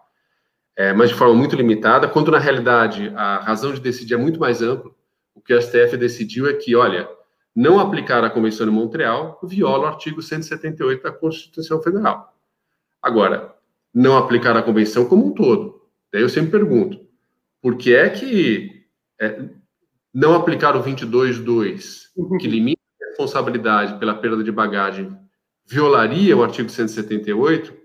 é, 0.80 0.94
mas 0.94 1.10
de 1.10 1.14
forma 1.14 1.34
muito 1.34 1.54
limitada, 1.54 2.08
quando 2.08 2.30
na 2.30 2.38
realidade 2.38 3.12
a 3.14 3.36
razão 3.40 3.70
de 3.70 3.80
decidir 3.80 4.14
é 4.14 4.16
muito 4.16 4.40
mais 4.40 4.62
ampla. 4.62 4.90
O 5.34 5.40
que 5.42 5.52
o 5.52 5.60
STF 5.60 5.94
decidiu 5.98 6.48
é 6.48 6.54
que, 6.54 6.74
olha, 6.74 7.06
não 7.54 7.78
aplicar 7.78 8.24
a 8.24 8.30
Convenção 8.30 8.64
de 8.64 8.72
Montreal 8.72 9.38
viola 9.42 9.84
o 9.84 9.86
artigo 9.88 10.22
178 10.22 11.02
da 11.02 11.12
Constituição 11.12 11.82
Federal. 11.82 12.34
Agora, 13.02 13.54
não 13.92 14.16
aplicar 14.16 14.56
a 14.56 14.62
convenção 14.62 15.04
como 15.04 15.26
um 15.26 15.34
todo. 15.34 15.82
Daí 16.10 16.22
eu 16.22 16.30
sempre 16.30 16.52
pergunto, 16.52 16.98
por 17.60 17.76
que 17.76 17.94
é 17.94 18.08
que 18.08 18.86
é, 19.20 19.50
não 20.14 20.34
aplicar 20.34 20.74
o 20.76 20.82
22.2, 20.82 22.38
que 22.40 22.48
limita 22.48 22.80
a 23.02 23.06
responsabilidade 23.08 23.98
pela 23.98 24.14
perda 24.14 24.42
de 24.42 24.50
bagagem, 24.50 25.14
violaria 25.66 26.34
o 26.34 26.42
artigo 26.42 26.70
178, 26.70 27.76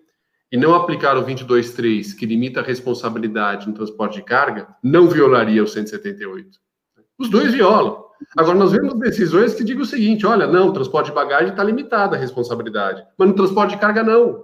e 0.51 0.57
não 0.57 0.73
aplicar 0.73 1.17
o 1.17 1.25
22.3, 1.25 2.15
que 2.15 2.25
limita 2.25 2.59
a 2.59 2.63
responsabilidade 2.63 3.67
no 3.67 3.73
transporte 3.73 4.15
de 4.15 4.23
carga, 4.23 4.67
não 4.83 5.07
violaria 5.07 5.63
o 5.63 5.67
178? 5.67 6.59
Os 7.17 7.29
dois 7.29 7.53
violam. 7.53 8.05
Agora, 8.37 8.57
nós 8.57 8.71
vemos 8.71 8.97
decisões 8.99 9.53
que 9.53 9.63
digam 9.63 9.83
o 9.83 9.85
seguinte: 9.85 10.25
olha, 10.25 10.47
não, 10.47 10.69
o 10.69 10.73
transporte 10.73 11.07
de 11.07 11.13
bagagem 11.13 11.49
está 11.49 11.63
limitada 11.63 12.15
a 12.15 12.19
responsabilidade, 12.19 13.05
mas 13.17 13.27
no 13.27 13.35
transporte 13.35 13.71
de 13.71 13.81
carga, 13.81 14.03
não. 14.03 14.43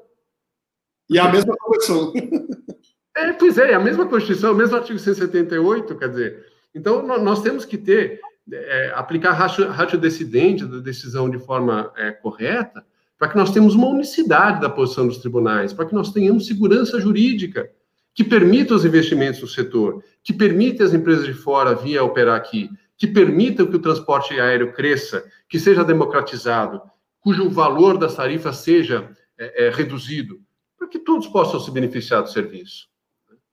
E 1.09 1.19
a 1.19 1.29
mesma 1.29 1.55
Constituição. 1.57 2.13
É, 3.13 3.33
pois 3.33 3.57
é, 3.57 3.73
a 3.73 3.79
mesma 3.79 4.07
Constituição, 4.07 4.53
o 4.53 4.55
mesmo 4.55 4.77
artigo 4.77 4.97
178, 4.97 5.97
quer 5.97 6.07
dizer. 6.07 6.45
Então, 6.73 7.05
nós 7.05 7.41
temos 7.41 7.65
que 7.65 7.77
ter, 7.77 8.21
é, 8.49 8.93
aplicar 8.95 9.33
ratio 9.33 9.97
decidente 9.99 10.65
da 10.65 10.79
decisão 10.79 11.29
de 11.29 11.37
forma 11.37 11.91
é, 11.97 12.11
correta, 12.11 12.85
para 13.21 13.29
que 13.29 13.37
nós 13.37 13.51
tenhamos 13.51 13.75
uma 13.75 13.85
unicidade 13.85 14.59
da 14.59 14.67
posição 14.67 15.05
dos 15.05 15.19
tribunais, 15.19 15.71
para 15.71 15.85
que 15.85 15.93
nós 15.93 16.11
tenhamos 16.11 16.47
segurança 16.47 16.99
jurídica 16.99 17.71
que 18.15 18.23
permita 18.23 18.73
os 18.73 18.83
investimentos 18.83 19.39
no 19.39 19.47
setor, 19.47 20.03
que 20.23 20.33
permita 20.33 20.83
as 20.83 20.91
empresas 20.91 21.27
de 21.27 21.33
fora 21.35 21.75
vir 21.75 21.99
operar 21.99 22.35
aqui, 22.35 22.67
que 22.97 23.05
permita 23.05 23.63
que 23.67 23.75
o 23.75 23.79
transporte 23.79 24.39
aéreo 24.39 24.73
cresça, 24.73 25.23
que 25.47 25.59
seja 25.59 25.83
democratizado, 25.83 26.81
cujo 27.19 27.47
valor 27.47 27.95
das 27.95 28.15
tarifas 28.15 28.55
seja 28.55 29.07
é, 29.37 29.67
é 29.67 29.69
reduzido 29.69 30.41
para 30.75 30.87
que 30.87 30.97
todos 30.97 31.27
possam 31.27 31.59
se 31.59 31.69
beneficiar 31.69 32.23
do 32.23 32.31
serviço. 32.31 32.87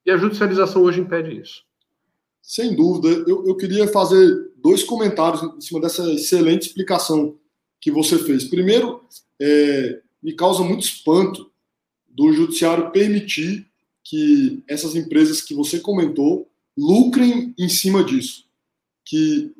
E 0.07 0.11
a 0.11 0.17
judicialização 0.17 0.81
hoje 0.83 1.03
impede 1.03 1.43
isso. 1.43 1.63
Sem 2.41 2.75
dúvida. 2.75 3.09
Eu, 3.31 3.47
eu 3.47 3.55
queria 3.55 3.87
fazer 3.87 4.51
dois 4.57 4.83
comentários 4.83 5.43
em 5.43 5.61
cima 5.61 5.79
dessa 5.79 6.11
excelente 6.11 6.69
explicação 6.69 7.37
que 7.79 7.91
você 7.91 8.17
fez. 8.19 8.45
Primeiro, 8.45 9.07
é, 9.41 10.01
me 10.23 10.33
causa 10.35 10.63
muito 10.63 10.85
espanto 10.85 11.51
do 12.09 12.33
judiciário 12.33 12.91
permitir 12.91 13.67
que 14.05 14.63
essas 14.67 14.97
empresas 14.97 15.43
que 15.43 15.55
você 15.55 15.79
comentou 15.79 16.49
lucrem 16.77 17.55
em 17.59 17.69
cima 17.69 18.03
disso. 18.03 18.45
Que, 19.05 19.53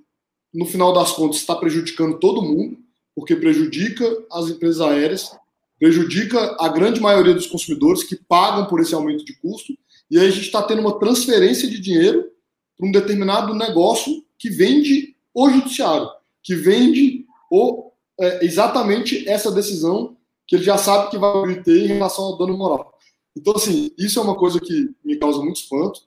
no 0.53 0.67
final 0.67 0.93
das 0.93 1.13
contas, 1.13 1.39
está 1.39 1.55
prejudicando 1.55 2.19
todo 2.19 2.43
mundo, 2.43 2.79
porque 3.15 3.37
prejudica 3.37 4.05
as 4.33 4.49
empresas 4.49 4.81
aéreas, 4.81 5.31
prejudica 5.79 6.57
a 6.59 6.69
grande 6.69 7.01
maioria 7.01 7.35
dos 7.35 7.47
consumidores 7.47 8.03
que 8.03 8.17
pagam 8.17 8.67
por 8.67 8.81
esse 8.81 8.95
aumento 8.95 9.25
de 9.25 9.35
custo, 9.35 9.77
e 10.11 10.19
aí 10.19 10.27
a 10.27 10.31
gente 10.31 10.47
está 10.47 10.63
tendo 10.63 10.81
uma 10.81 10.99
transferência 10.99 11.69
de 11.69 11.79
dinheiro 11.79 12.31
para 12.77 12.89
um 12.89 12.93
determinado 12.93 13.55
negócio 13.55 14.25
que 14.39 14.49
vende 14.49 15.17
o 15.35 15.51
judiciário, 15.51 16.09
que 16.43 16.55
vende 16.55 17.27
o, 17.51 17.88
é, 18.21 18.45
exatamente 18.45 19.29
essa 19.29 19.51
decisão 19.51 20.17
que 20.47 20.57
ele 20.57 20.65
já 20.65 20.79
sabe 20.79 21.11
que 21.11 21.19
vai 21.19 21.63
ter 21.63 21.85
em 21.85 21.89
relação 21.89 22.25
ao 22.25 22.39
dano 22.39 22.57
moral. 22.57 22.97
Então, 23.37 23.55
assim, 23.55 23.91
isso 23.99 24.19
é 24.19 24.23
uma 24.23 24.35
coisa 24.35 24.59
que 24.61 24.91
me 25.05 25.17
causa 25.17 25.43
muito 25.43 25.61
espanto. 25.61 26.01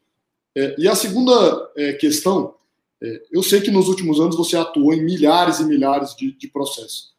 É, 0.58 0.76
e 0.78 0.88
a 0.88 0.96
segunda 0.96 1.72
é, 1.78 1.94
questão, 1.94 2.56
é, 3.02 3.24
eu 3.32 3.42
sei 3.44 3.62
que 3.62 3.72
nos 3.72 3.88
últimos 3.88 4.20
anos 4.20 4.36
você 4.36 4.58
atuou 4.58 4.94
em 4.94 5.04
milhares 5.04 5.60
e 5.60 5.66
milhares 5.66 6.16
de, 6.16 6.32
de 6.32 6.48
processos. 6.48 7.12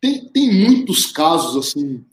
Tem, 0.00 0.28
tem 0.28 0.52
muitos 0.52 1.06
casos 1.06 1.56
assim 1.56 2.04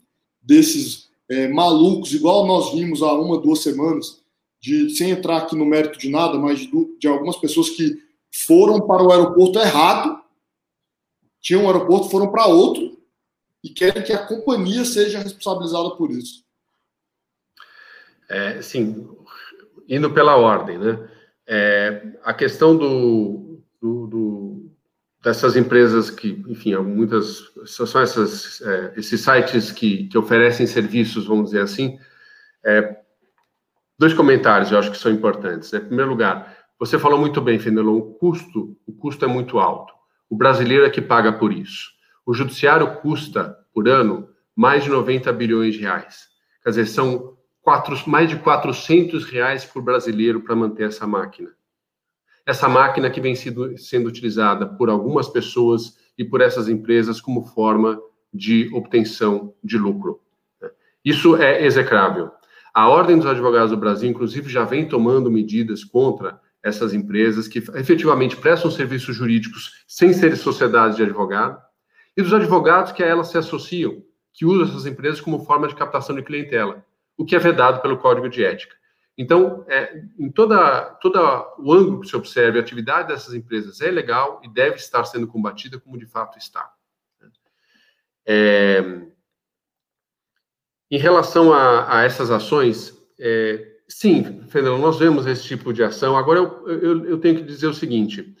desses 0.42 1.08
é, 1.28 1.48
malucos, 1.48 2.12
igual 2.14 2.46
nós 2.46 2.72
vimos 2.72 3.02
há 3.02 3.12
uma, 3.12 3.38
duas 3.38 3.60
semanas, 3.60 4.22
de 4.60 4.90
sem 4.96 5.10
entrar 5.10 5.38
aqui 5.38 5.54
no 5.54 5.66
mérito 5.66 5.98
de 5.98 6.08
nada, 6.08 6.38
mas 6.38 6.60
de, 6.60 6.70
de 6.98 7.06
algumas 7.06 7.36
pessoas 7.36 7.70
que 7.70 7.98
foram 8.32 8.80
para 8.80 9.02
o 9.02 9.12
aeroporto 9.12 9.58
errado, 9.58 10.18
tinham 11.44 11.64
um 11.64 11.66
aeroporto, 11.66 12.08
foram 12.08 12.32
para 12.32 12.46
outro 12.46 12.98
e 13.62 13.68
querem 13.68 14.02
que 14.02 14.14
a 14.14 14.26
companhia 14.26 14.82
seja 14.82 15.18
responsabilizada 15.18 15.90
por 15.90 16.10
isso. 16.10 16.42
É, 18.30 18.62
sim, 18.62 19.06
indo 19.86 20.10
pela 20.10 20.36
ordem, 20.36 20.78
né? 20.78 21.06
É, 21.46 22.02
a 22.24 22.32
questão 22.32 22.74
do, 22.74 23.60
do, 23.80 24.06
do 24.06 24.70
dessas 25.22 25.54
empresas 25.54 26.08
que, 26.08 26.42
enfim, 26.48 26.76
muitas 26.76 27.52
são 27.66 28.00
essas, 28.00 28.62
é, 28.62 28.94
esses 28.96 29.20
sites 29.20 29.70
que, 29.70 30.08
que 30.08 30.16
oferecem 30.16 30.66
serviços, 30.66 31.26
vamos 31.26 31.50
dizer 31.50 31.60
assim. 31.60 31.98
É, 32.64 32.96
dois 33.98 34.14
comentários 34.14 34.72
eu 34.72 34.78
acho 34.78 34.90
que 34.90 34.96
são 34.96 35.12
importantes. 35.12 35.70
Né? 35.70 35.80
Em 35.80 35.86
primeiro 35.86 36.10
lugar, 36.10 36.56
você 36.78 36.98
falou 36.98 37.18
muito 37.18 37.42
bem, 37.42 37.58
Fenelon, 37.58 37.98
o 37.98 38.14
custo, 38.14 38.78
o 38.86 38.92
custo 38.94 39.26
é 39.26 39.28
muito 39.28 39.58
alto. 39.58 39.92
O 40.28 40.36
brasileiro 40.36 40.84
é 40.84 40.90
que 40.90 41.00
paga 41.00 41.32
por 41.32 41.52
isso. 41.52 41.90
O 42.26 42.34
judiciário 42.34 42.96
custa, 42.96 43.58
por 43.72 43.88
ano, 43.88 44.28
mais 44.56 44.84
de 44.84 44.90
90 44.90 45.32
bilhões 45.32 45.74
de 45.74 45.80
reais. 45.80 46.28
Quer 46.62 46.70
dizer, 46.70 46.86
são 46.86 47.36
quatro, 47.62 47.96
mais 48.08 48.28
de 48.28 48.36
400 48.36 49.24
reais 49.24 49.64
por 49.64 49.82
brasileiro 49.82 50.40
para 50.40 50.56
manter 50.56 50.88
essa 50.88 51.06
máquina 51.06 51.50
essa 52.46 52.68
máquina 52.68 53.10
que 53.10 53.20
vem 53.20 53.34
sido, 53.34 53.76
sendo 53.78 54.08
utilizada 54.08 54.66
por 54.66 54.90
algumas 54.90 55.28
pessoas 55.28 55.96
e 56.16 56.24
por 56.24 56.40
essas 56.40 56.68
empresas 56.68 57.20
como 57.20 57.44
forma 57.44 58.00
de 58.32 58.70
obtenção 58.74 59.54
de 59.62 59.78
lucro. 59.78 60.20
Isso 61.04 61.36
é 61.36 61.64
execrável. 61.64 62.30
A 62.72 62.88
Ordem 62.88 63.16
dos 63.16 63.26
Advogados 63.26 63.70
do 63.70 63.76
Brasil, 63.76 64.10
inclusive, 64.10 64.50
já 64.50 64.64
vem 64.64 64.88
tomando 64.88 65.30
medidas 65.30 65.84
contra 65.84 66.40
essas 66.64 66.94
empresas 66.94 67.46
que 67.46 67.58
efetivamente 67.74 68.38
prestam 68.38 68.70
serviços 68.70 69.14
jurídicos 69.14 69.84
sem 69.86 70.14
serem 70.14 70.34
sociedades 70.34 70.96
de 70.96 71.02
advogado, 71.02 71.62
e 72.16 72.22
dos 72.22 72.32
advogados 72.32 72.90
que 72.90 73.02
a 73.02 73.06
elas 73.06 73.28
se 73.28 73.36
associam, 73.36 74.02
que 74.32 74.46
usam 74.46 74.66
essas 74.66 74.86
empresas 74.86 75.20
como 75.20 75.44
forma 75.44 75.68
de 75.68 75.74
captação 75.74 76.16
de 76.16 76.22
clientela, 76.22 76.82
o 77.18 77.24
que 77.24 77.36
é 77.36 77.38
vedado 77.38 77.82
pelo 77.82 77.98
Código 77.98 78.30
de 78.30 78.42
Ética. 78.42 78.74
Então, 79.16 79.64
é, 79.68 80.02
em 80.18 80.30
toda, 80.30 80.86
toda 81.00 81.54
o 81.58 81.72
ângulo 81.72 82.00
que 82.00 82.08
se 82.08 82.16
observe, 82.16 82.58
a 82.58 82.62
atividade 82.62 83.08
dessas 83.08 83.34
empresas 83.34 83.80
é 83.80 83.90
legal 83.90 84.40
e 84.42 84.48
deve 84.48 84.76
estar 84.76 85.04
sendo 85.04 85.26
combatida 85.26 85.78
como 85.78 85.98
de 85.98 86.06
fato 86.06 86.38
está. 86.38 86.72
É, 88.26 89.02
em 90.90 90.98
relação 90.98 91.52
a, 91.52 91.98
a 91.98 92.04
essas 92.04 92.30
ações, 92.30 92.96
é, 93.20 93.73
sim, 93.94 94.42
Fernando, 94.48 94.80
nós 94.80 94.98
vemos 94.98 95.26
esse 95.26 95.44
tipo 95.44 95.72
de 95.72 95.82
ação. 95.82 96.16
Agora, 96.16 96.40
eu, 96.40 96.68
eu, 96.68 97.04
eu 97.06 97.18
tenho 97.18 97.36
que 97.36 97.42
dizer 97.42 97.66
o 97.66 97.74
seguinte: 97.74 98.34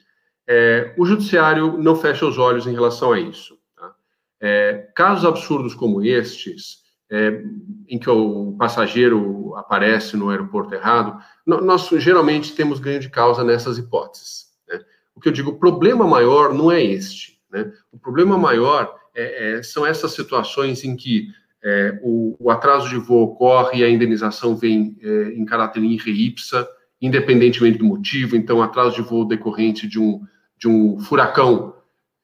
é, 0.48 0.94
o 0.98 1.06
judiciário 1.06 1.78
não 1.78 1.96
fecha 1.96 2.26
os 2.26 2.38
olhos 2.38 2.66
em 2.66 2.72
relação 2.72 3.12
a 3.12 3.20
isso. 3.20 3.56
Tá? 3.76 3.94
É, 4.40 4.88
casos 4.94 5.24
absurdos 5.24 5.74
como 5.74 6.04
estes, 6.04 6.82
é, 7.10 7.42
em 7.88 7.98
que 7.98 8.10
o 8.10 8.56
passageiro 8.58 9.54
aparece 9.56 10.16
no 10.16 10.30
aeroporto 10.30 10.74
errado, 10.74 11.18
nós 11.46 11.88
geralmente 11.98 12.54
temos 12.54 12.80
ganho 12.80 13.00
de 13.00 13.08
causa 13.08 13.44
nessas 13.44 13.78
hipóteses. 13.78 14.46
Né? 14.68 14.80
O 15.14 15.20
que 15.20 15.28
eu 15.28 15.32
digo, 15.32 15.50
o 15.50 15.58
problema 15.58 16.06
maior 16.06 16.52
não 16.52 16.70
é 16.72 16.82
este. 16.82 17.38
Né? 17.50 17.70
O 17.92 17.98
problema 17.98 18.36
maior 18.36 18.94
é, 19.14 19.58
é, 19.58 19.62
são 19.62 19.86
essas 19.86 20.12
situações 20.12 20.82
em 20.82 20.96
que 20.96 21.28
é, 21.64 21.98
o, 22.02 22.36
o, 22.38 22.50
atraso 22.50 22.88
de 22.90 22.96
voo 22.96 23.22
ocorre 23.22 23.78
e 23.78 23.84
a 23.84 23.88
indenização 23.88 24.54
vem 24.54 24.98
é, 25.02 25.30
em 25.30 25.44
caráter 25.46 25.82
in 25.82 25.96
re 25.96 26.12
ipsa, 26.12 26.68
independentemente 27.00 27.78
do 27.78 27.86
motivo. 27.86 28.36
Então, 28.36 28.62
atraso 28.62 28.96
de 28.96 29.08
voo 29.08 29.26
decorrente 29.26 29.88
de 29.88 29.98
um, 29.98 30.20
de 30.58 30.68
um 30.68 30.98
furacão 31.00 31.74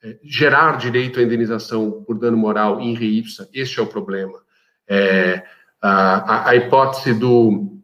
é, 0.03 0.18
gerar 0.22 0.76
direito 0.76 1.18
à 1.18 1.22
indenização 1.22 2.05
por 2.07 2.18
dano 2.18 2.37
moral 2.37 2.81
in 2.81 2.94
re 2.94 3.07
ipsa, 3.07 3.48
este 3.55 3.81
é 3.81 3.83
o 3.83 3.87
problema. 3.87 4.38
É, 4.87 5.42
a, 5.81 6.50
a, 6.50 6.57
hipótese 6.57 7.14
do, 7.14 7.79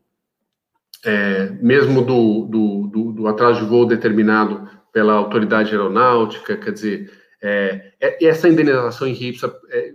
é, 1.05 1.51
mesmo 1.62 2.03
do, 2.03 2.45
do, 2.45 2.87
do, 2.88 3.12
do, 3.12 3.27
atraso 3.29 3.61
de 3.61 3.66
voo 3.66 3.87
determinado 3.87 4.69
pela 4.92 5.14
autoridade 5.14 5.71
aeronáutica, 5.71 6.57
quer 6.57 6.73
dizer, 6.73 7.11
É, 7.42 7.92
é, 8.01 8.27
essa 8.27 8.49
indenização 8.49 9.07
em 9.07 9.12
RIPS 9.12 9.45
é, 9.71 9.92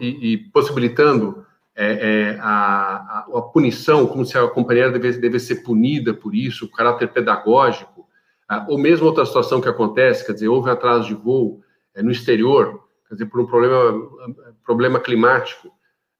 e, 0.00 0.38
possibilitando 0.52 1.44
é, 1.74 1.92
é, 2.32 2.38
a, 2.40 2.46
a, 2.46 3.38
a, 3.38 3.42
punição, 3.42 4.06
como 4.06 4.24
se 4.24 4.36
a 4.36 4.46
companheira 4.48 4.90
devesse, 4.90 5.18
devesse 5.18 5.46
ser 5.46 5.62
punida 5.62 6.12
por 6.12 6.34
isso, 6.34 6.66
o 6.66 6.70
caráter 6.70 7.08
pedagógico, 7.08 8.06
ah, 8.48 8.66
ou 8.68 8.76
mesmo 8.76 9.06
outra 9.06 9.24
situação 9.24 9.60
que 9.60 9.68
acontece, 9.68 10.26
quer 10.26 10.32
dizer, 10.32 10.48
houve 10.48 10.70
atraso 10.70 11.06
de 11.06 11.14
voo 11.14 11.62
é, 11.94 12.02
no 12.02 12.10
exterior, 12.10 12.84
quer 13.08 13.14
dizer, 13.14 13.26
por 13.26 13.40
um 13.40 13.46
problema, 13.46 14.10
problema 14.64 15.00
climático, 15.00 15.70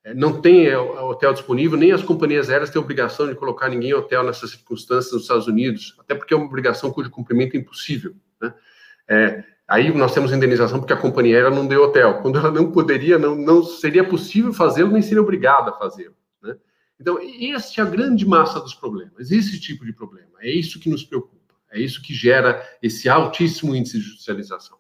é, 0.05 0.15
não 0.15 0.41
tem 0.41 0.67
é, 0.67 0.79
hotel 0.79 1.33
disponível, 1.33 1.77
nem 1.77 1.93
as 1.93 2.03
companhias 2.03 2.49
aéreas 2.49 2.71
têm 2.71 2.81
obrigação 2.81 3.29
de 3.29 3.35
colocar 3.35 3.69
ninguém 3.69 3.91
em 3.91 3.95
hotel 3.95 4.23
nessas 4.23 4.53
circunstâncias 4.53 5.13
nos 5.13 5.23
Estados 5.23 5.47
Unidos, 5.47 5.97
até 5.99 6.15
porque 6.15 6.33
é 6.33 6.37
uma 6.37 6.47
obrigação 6.47 6.91
cujo 6.91 7.11
cumprimento 7.11 7.57
é 7.57 7.59
impossível. 7.59 8.15
Né? 8.41 9.45
Aí 9.71 9.95
nós 9.95 10.13
temos 10.13 10.33
indenização 10.33 10.81
porque 10.81 10.93
a 10.93 10.97
companhia 10.97 11.37
aérea 11.37 11.51
não 11.51 11.65
deu 11.65 11.85
hotel. 11.85 12.21
Quando 12.23 12.41
ela 12.41 12.51
não 12.51 12.73
poderia, 12.73 13.21
não, 13.21 13.37
não 13.37 13.63
seria 13.63 14.03
possível 14.03 14.53
fazê-lo, 14.53 14.91
nem 14.91 15.01
seria 15.01 15.23
obrigada 15.23 15.71
a 15.71 15.79
fazê-lo. 15.79 16.17
Né? 16.43 16.57
Então, 16.99 17.21
essa 17.55 17.81
é 17.81 17.85
a 17.85 17.89
grande 17.89 18.27
massa 18.27 18.59
dos 18.59 18.75
problemas, 18.75 19.31
esse 19.31 19.61
tipo 19.61 19.87
de 19.87 19.93
problema. 19.93 20.33
É 20.41 20.51
isso 20.51 20.81
que 20.81 20.91
nos 20.91 21.05
preocupa, 21.05 21.55
é 21.71 21.81
isso 21.81 22.03
que 22.03 22.13
gera 22.13 22.69
esse 22.83 23.09
altíssimo 23.09 23.73
índice 23.73 23.99
de 23.99 24.05
judicialização. 24.07 24.77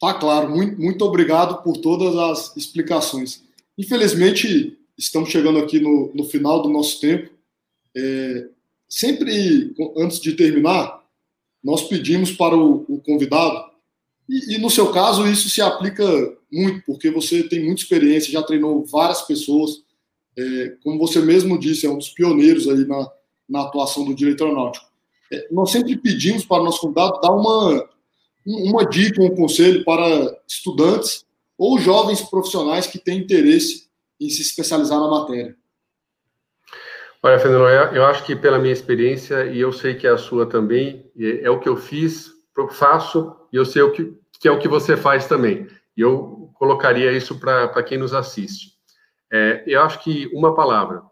Tá 0.00 0.12
claro, 0.14 0.50
muito, 0.50 0.76
muito 0.80 1.04
obrigado 1.04 1.62
por 1.62 1.76
todas 1.76 2.16
as 2.16 2.56
explicações. 2.56 3.44
Infelizmente, 3.78 4.76
estamos 4.98 5.30
chegando 5.30 5.60
aqui 5.60 5.78
no, 5.78 6.12
no 6.12 6.24
final 6.24 6.60
do 6.60 6.68
nosso 6.68 7.00
tempo. 7.00 7.30
É, 7.96 8.48
sempre, 8.88 9.72
antes 9.96 10.18
de 10.18 10.32
terminar, 10.32 11.03
nós 11.64 11.82
pedimos 11.82 12.32
para 12.32 12.56
o, 12.56 12.84
o 12.88 13.00
convidado, 13.00 13.72
e, 14.28 14.54
e, 14.54 14.58
no 14.58 14.70
seu 14.70 14.90
caso 14.90 15.26
isso 15.26 15.50
se 15.50 15.60
aplica 15.60 16.04
muito, 16.50 16.82
porque 16.86 17.10
você 17.10 17.42
tem 17.42 17.64
muita 17.64 17.82
experiência, 17.82 18.32
já 18.32 18.42
treinou 18.42 18.84
várias 18.84 19.22
pessoas, 19.22 19.82
é, 20.36 20.76
como 20.82 20.98
você 20.98 21.20
mesmo 21.20 21.58
disse, 21.58 21.86
é 21.86 21.90
um 21.90 21.98
dos 21.98 22.08
pioneiros 22.08 22.68
aí 22.68 22.86
na, 22.86 23.10
na 23.48 23.62
atuação 23.62 24.04
do 24.04 24.14
direito 24.14 24.44
aeronáutico. 24.44 24.86
É, 25.32 25.48
nós 25.50 25.70
sempre 25.70 25.96
pedimos 25.96 26.44
para 26.44 26.62
o 26.62 26.64
nosso 26.64 26.80
convidado 26.80 27.20
dar 27.20 27.32
uma 27.32 27.88
uma 28.46 28.84
dica, 28.84 29.22
um 29.22 29.34
conselho 29.34 29.84
para 29.84 30.38
estudantes 30.46 31.24
ou 31.56 31.78
jovens 31.78 32.20
profissionais 32.20 32.86
que 32.86 32.98
têm 32.98 33.18
interesse 33.18 33.88
em 34.20 34.28
se 34.28 34.42
especializar 34.42 35.00
na 35.00 35.08
matéria? 35.08 35.56
Olha, 37.24 37.38
Fernando, 37.38 37.66
eu 37.96 38.04
acho 38.04 38.22
que 38.26 38.36
pela 38.36 38.58
minha 38.58 38.74
experiência, 38.74 39.46
e 39.46 39.58
eu 39.58 39.72
sei 39.72 39.94
que 39.94 40.06
é 40.06 40.10
a 40.10 40.18
sua 40.18 40.44
também, 40.44 41.10
é 41.16 41.48
o 41.48 41.58
que 41.58 41.66
eu 41.66 41.74
fiz, 41.74 42.30
faço, 42.72 43.34
e 43.50 43.56
eu 43.56 43.64
sei 43.64 43.80
o 43.80 43.92
que, 43.92 44.14
que 44.38 44.46
é 44.46 44.50
o 44.50 44.58
que 44.58 44.68
você 44.68 44.94
faz 44.94 45.26
também. 45.26 45.66
E 45.96 46.02
eu 46.02 46.52
colocaria 46.52 47.10
isso 47.12 47.40
para 47.40 47.82
quem 47.82 47.96
nos 47.96 48.12
assiste. 48.12 48.72
É, 49.32 49.64
eu 49.66 49.80
acho 49.80 50.04
que 50.04 50.30
uma 50.34 50.54
palavra, 50.54 51.02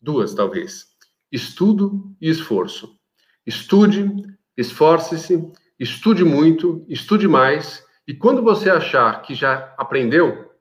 duas 0.00 0.32
talvez: 0.34 0.86
estudo 1.32 2.14
e 2.20 2.30
esforço. 2.30 2.96
Estude, 3.44 4.08
esforce-se 4.56 5.50
estude 5.80 6.22
muito, 6.22 6.86
estude 6.88 7.26
mais, 7.26 7.84
e 8.06 8.14
quando 8.14 8.40
você 8.40 8.70
achar 8.70 9.20
que 9.22 9.34
já 9.34 9.74
aprendeu, 9.76 10.52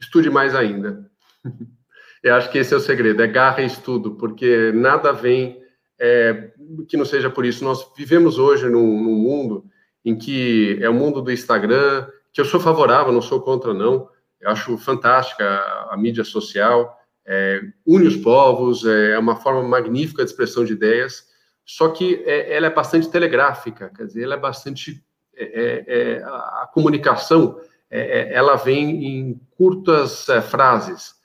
estude 0.00 0.28
mais 0.28 0.56
ainda. 0.56 1.08
Eu 2.22 2.34
acho 2.34 2.50
que 2.50 2.58
esse 2.58 2.74
é 2.74 2.76
o 2.76 2.80
segredo, 2.80 3.22
é 3.22 3.26
garra 3.26 3.62
e 3.62 3.66
estudo, 3.66 4.14
porque 4.16 4.72
nada 4.72 5.12
vem 5.12 5.60
é, 5.98 6.50
que 6.88 6.96
não 6.96 7.04
seja 7.04 7.30
por 7.30 7.44
isso. 7.44 7.64
Nós 7.64 7.86
vivemos 7.96 8.38
hoje 8.38 8.68
num, 8.68 9.02
num 9.02 9.16
mundo 9.16 9.64
em 10.04 10.16
que 10.16 10.78
é 10.80 10.88
o 10.88 10.94
mundo 10.94 11.20
do 11.20 11.32
Instagram, 11.32 12.06
que 12.32 12.40
eu 12.40 12.44
sou 12.44 12.60
favorável, 12.60 13.12
não 13.12 13.22
sou 13.22 13.40
contra, 13.40 13.74
não. 13.74 14.08
Eu 14.40 14.50
acho 14.50 14.76
fantástica 14.78 15.44
a, 15.44 15.94
a 15.94 15.96
mídia 15.96 16.24
social, 16.24 16.98
é, 17.26 17.60
une 17.86 18.06
os 18.06 18.16
povos, 18.16 18.84
é, 18.86 19.12
é 19.12 19.18
uma 19.18 19.36
forma 19.36 19.62
magnífica 19.62 20.24
de 20.24 20.30
expressão 20.30 20.64
de 20.64 20.72
ideias, 20.72 21.24
só 21.64 21.88
que 21.90 22.22
é, 22.26 22.54
ela 22.56 22.66
é 22.66 22.70
bastante 22.70 23.10
telegráfica, 23.10 23.90
quer 23.94 24.06
dizer, 24.06 24.24
ela 24.24 24.34
é 24.34 24.40
bastante. 24.40 25.02
É, 25.36 25.44
é, 25.44 25.84
é 25.86 26.22
a 26.22 26.68
comunicação 26.72 27.58
ela 27.92 28.54
vem 28.54 29.04
em 29.04 29.40
curtas 29.56 30.26
frases. 30.48 31.19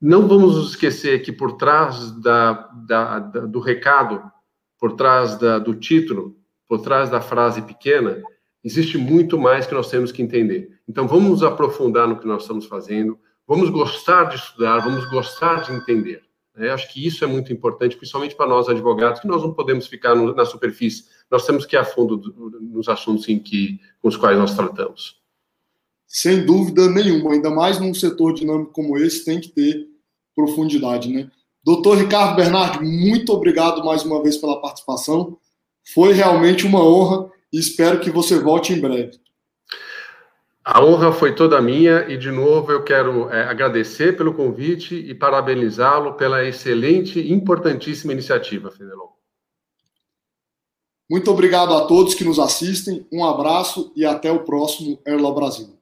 Não 0.00 0.28
vamos 0.28 0.70
esquecer 0.70 1.22
que 1.22 1.32
por 1.32 1.52
trás 1.52 2.10
da, 2.20 2.52
da, 2.86 3.18
da, 3.18 3.40
do 3.40 3.58
recado, 3.58 4.22
por 4.78 4.92
trás 4.92 5.38
do 5.38 5.74
título, 5.74 6.36
por 6.68 6.80
trás 6.80 7.08
da 7.08 7.20
frase 7.20 7.62
pequena, 7.62 8.22
existe 8.62 8.98
muito 8.98 9.38
mais 9.38 9.66
que 9.66 9.74
nós 9.74 9.90
temos 9.90 10.10
que 10.10 10.22
entender. 10.22 10.78
Então, 10.88 11.06
vamos 11.06 11.30
nos 11.30 11.42
aprofundar 11.42 12.08
no 12.08 12.18
que 12.18 12.26
nós 12.26 12.42
estamos 12.42 12.66
fazendo, 12.66 13.18
vamos 13.46 13.70
gostar 13.70 14.24
de 14.24 14.36
estudar, 14.36 14.80
vamos 14.80 15.04
gostar 15.06 15.62
de 15.62 15.72
entender. 15.72 16.22
É, 16.56 16.70
acho 16.70 16.92
que 16.92 17.04
isso 17.04 17.24
é 17.24 17.26
muito 17.26 17.52
importante, 17.52 17.96
principalmente 17.96 18.36
para 18.36 18.46
nós 18.46 18.68
advogados, 18.68 19.20
que 19.20 19.26
nós 19.26 19.42
não 19.42 19.52
podemos 19.52 19.86
ficar 19.86 20.14
no, 20.14 20.34
na 20.34 20.44
superfície, 20.44 21.04
nós 21.30 21.44
temos 21.44 21.66
que 21.66 21.74
ir 21.74 21.78
a 21.78 21.84
fundo 21.84 22.16
do, 22.16 22.60
nos 22.60 22.88
assuntos 22.88 23.28
em 23.28 23.38
que, 23.38 23.80
com 24.00 24.08
os 24.08 24.16
quais 24.16 24.38
nós 24.38 24.54
tratamos. 24.54 25.20
Sem 26.06 26.44
dúvida 26.44 26.88
nenhuma, 26.88 27.32
ainda 27.32 27.50
mais 27.50 27.80
num 27.80 27.92
setor 27.92 28.34
dinâmico 28.34 28.72
como 28.72 28.96
esse, 28.96 29.24
tem 29.24 29.40
que 29.40 29.48
ter 29.48 29.88
profundidade, 30.34 31.08
né? 31.08 31.30
Doutor 31.64 31.96
Ricardo 31.96 32.36
Bernardi, 32.36 32.84
muito 32.84 33.32
obrigado 33.32 33.84
mais 33.84 34.04
uma 34.04 34.22
vez 34.22 34.36
pela 34.36 34.60
participação. 34.60 35.38
Foi 35.94 36.12
realmente 36.12 36.66
uma 36.66 36.82
honra 36.84 37.30
e 37.52 37.58
espero 37.58 38.00
que 38.00 38.10
você 38.10 38.38
volte 38.38 38.72
em 38.72 38.80
breve. 38.80 39.18
A 40.64 40.82
honra 40.82 41.12
foi 41.12 41.34
toda 41.34 41.60
minha 41.60 42.06
e, 42.08 42.16
de 42.16 42.30
novo, 42.30 42.72
eu 42.72 42.82
quero 42.82 43.28
é, 43.30 43.44
agradecer 43.44 44.16
pelo 44.16 44.32
convite 44.32 44.94
e 44.94 45.14
parabenizá-lo 45.14 46.14
pela 46.14 46.42
excelente 46.42 47.20
e 47.20 47.32
importantíssima 47.32 48.14
iniciativa, 48.14 48.70
Fenelon. 48.70 49.08
Muito 51.10 51.30
obrigado 51.30 51.74
a 51.74 51.84
todos 51.86 52.14
que 52.14 52.24
nos 52.24 52.38
assistem, 52.38 53.06
um 53.12 53.24
abraço 53.24 53.92
e 53.94 54.06
até 54.06 54.32
o 54.32 54.42
próximo 54.42 54.98
Airlaw 55.06 55.34
Brasil. 55.34 55.73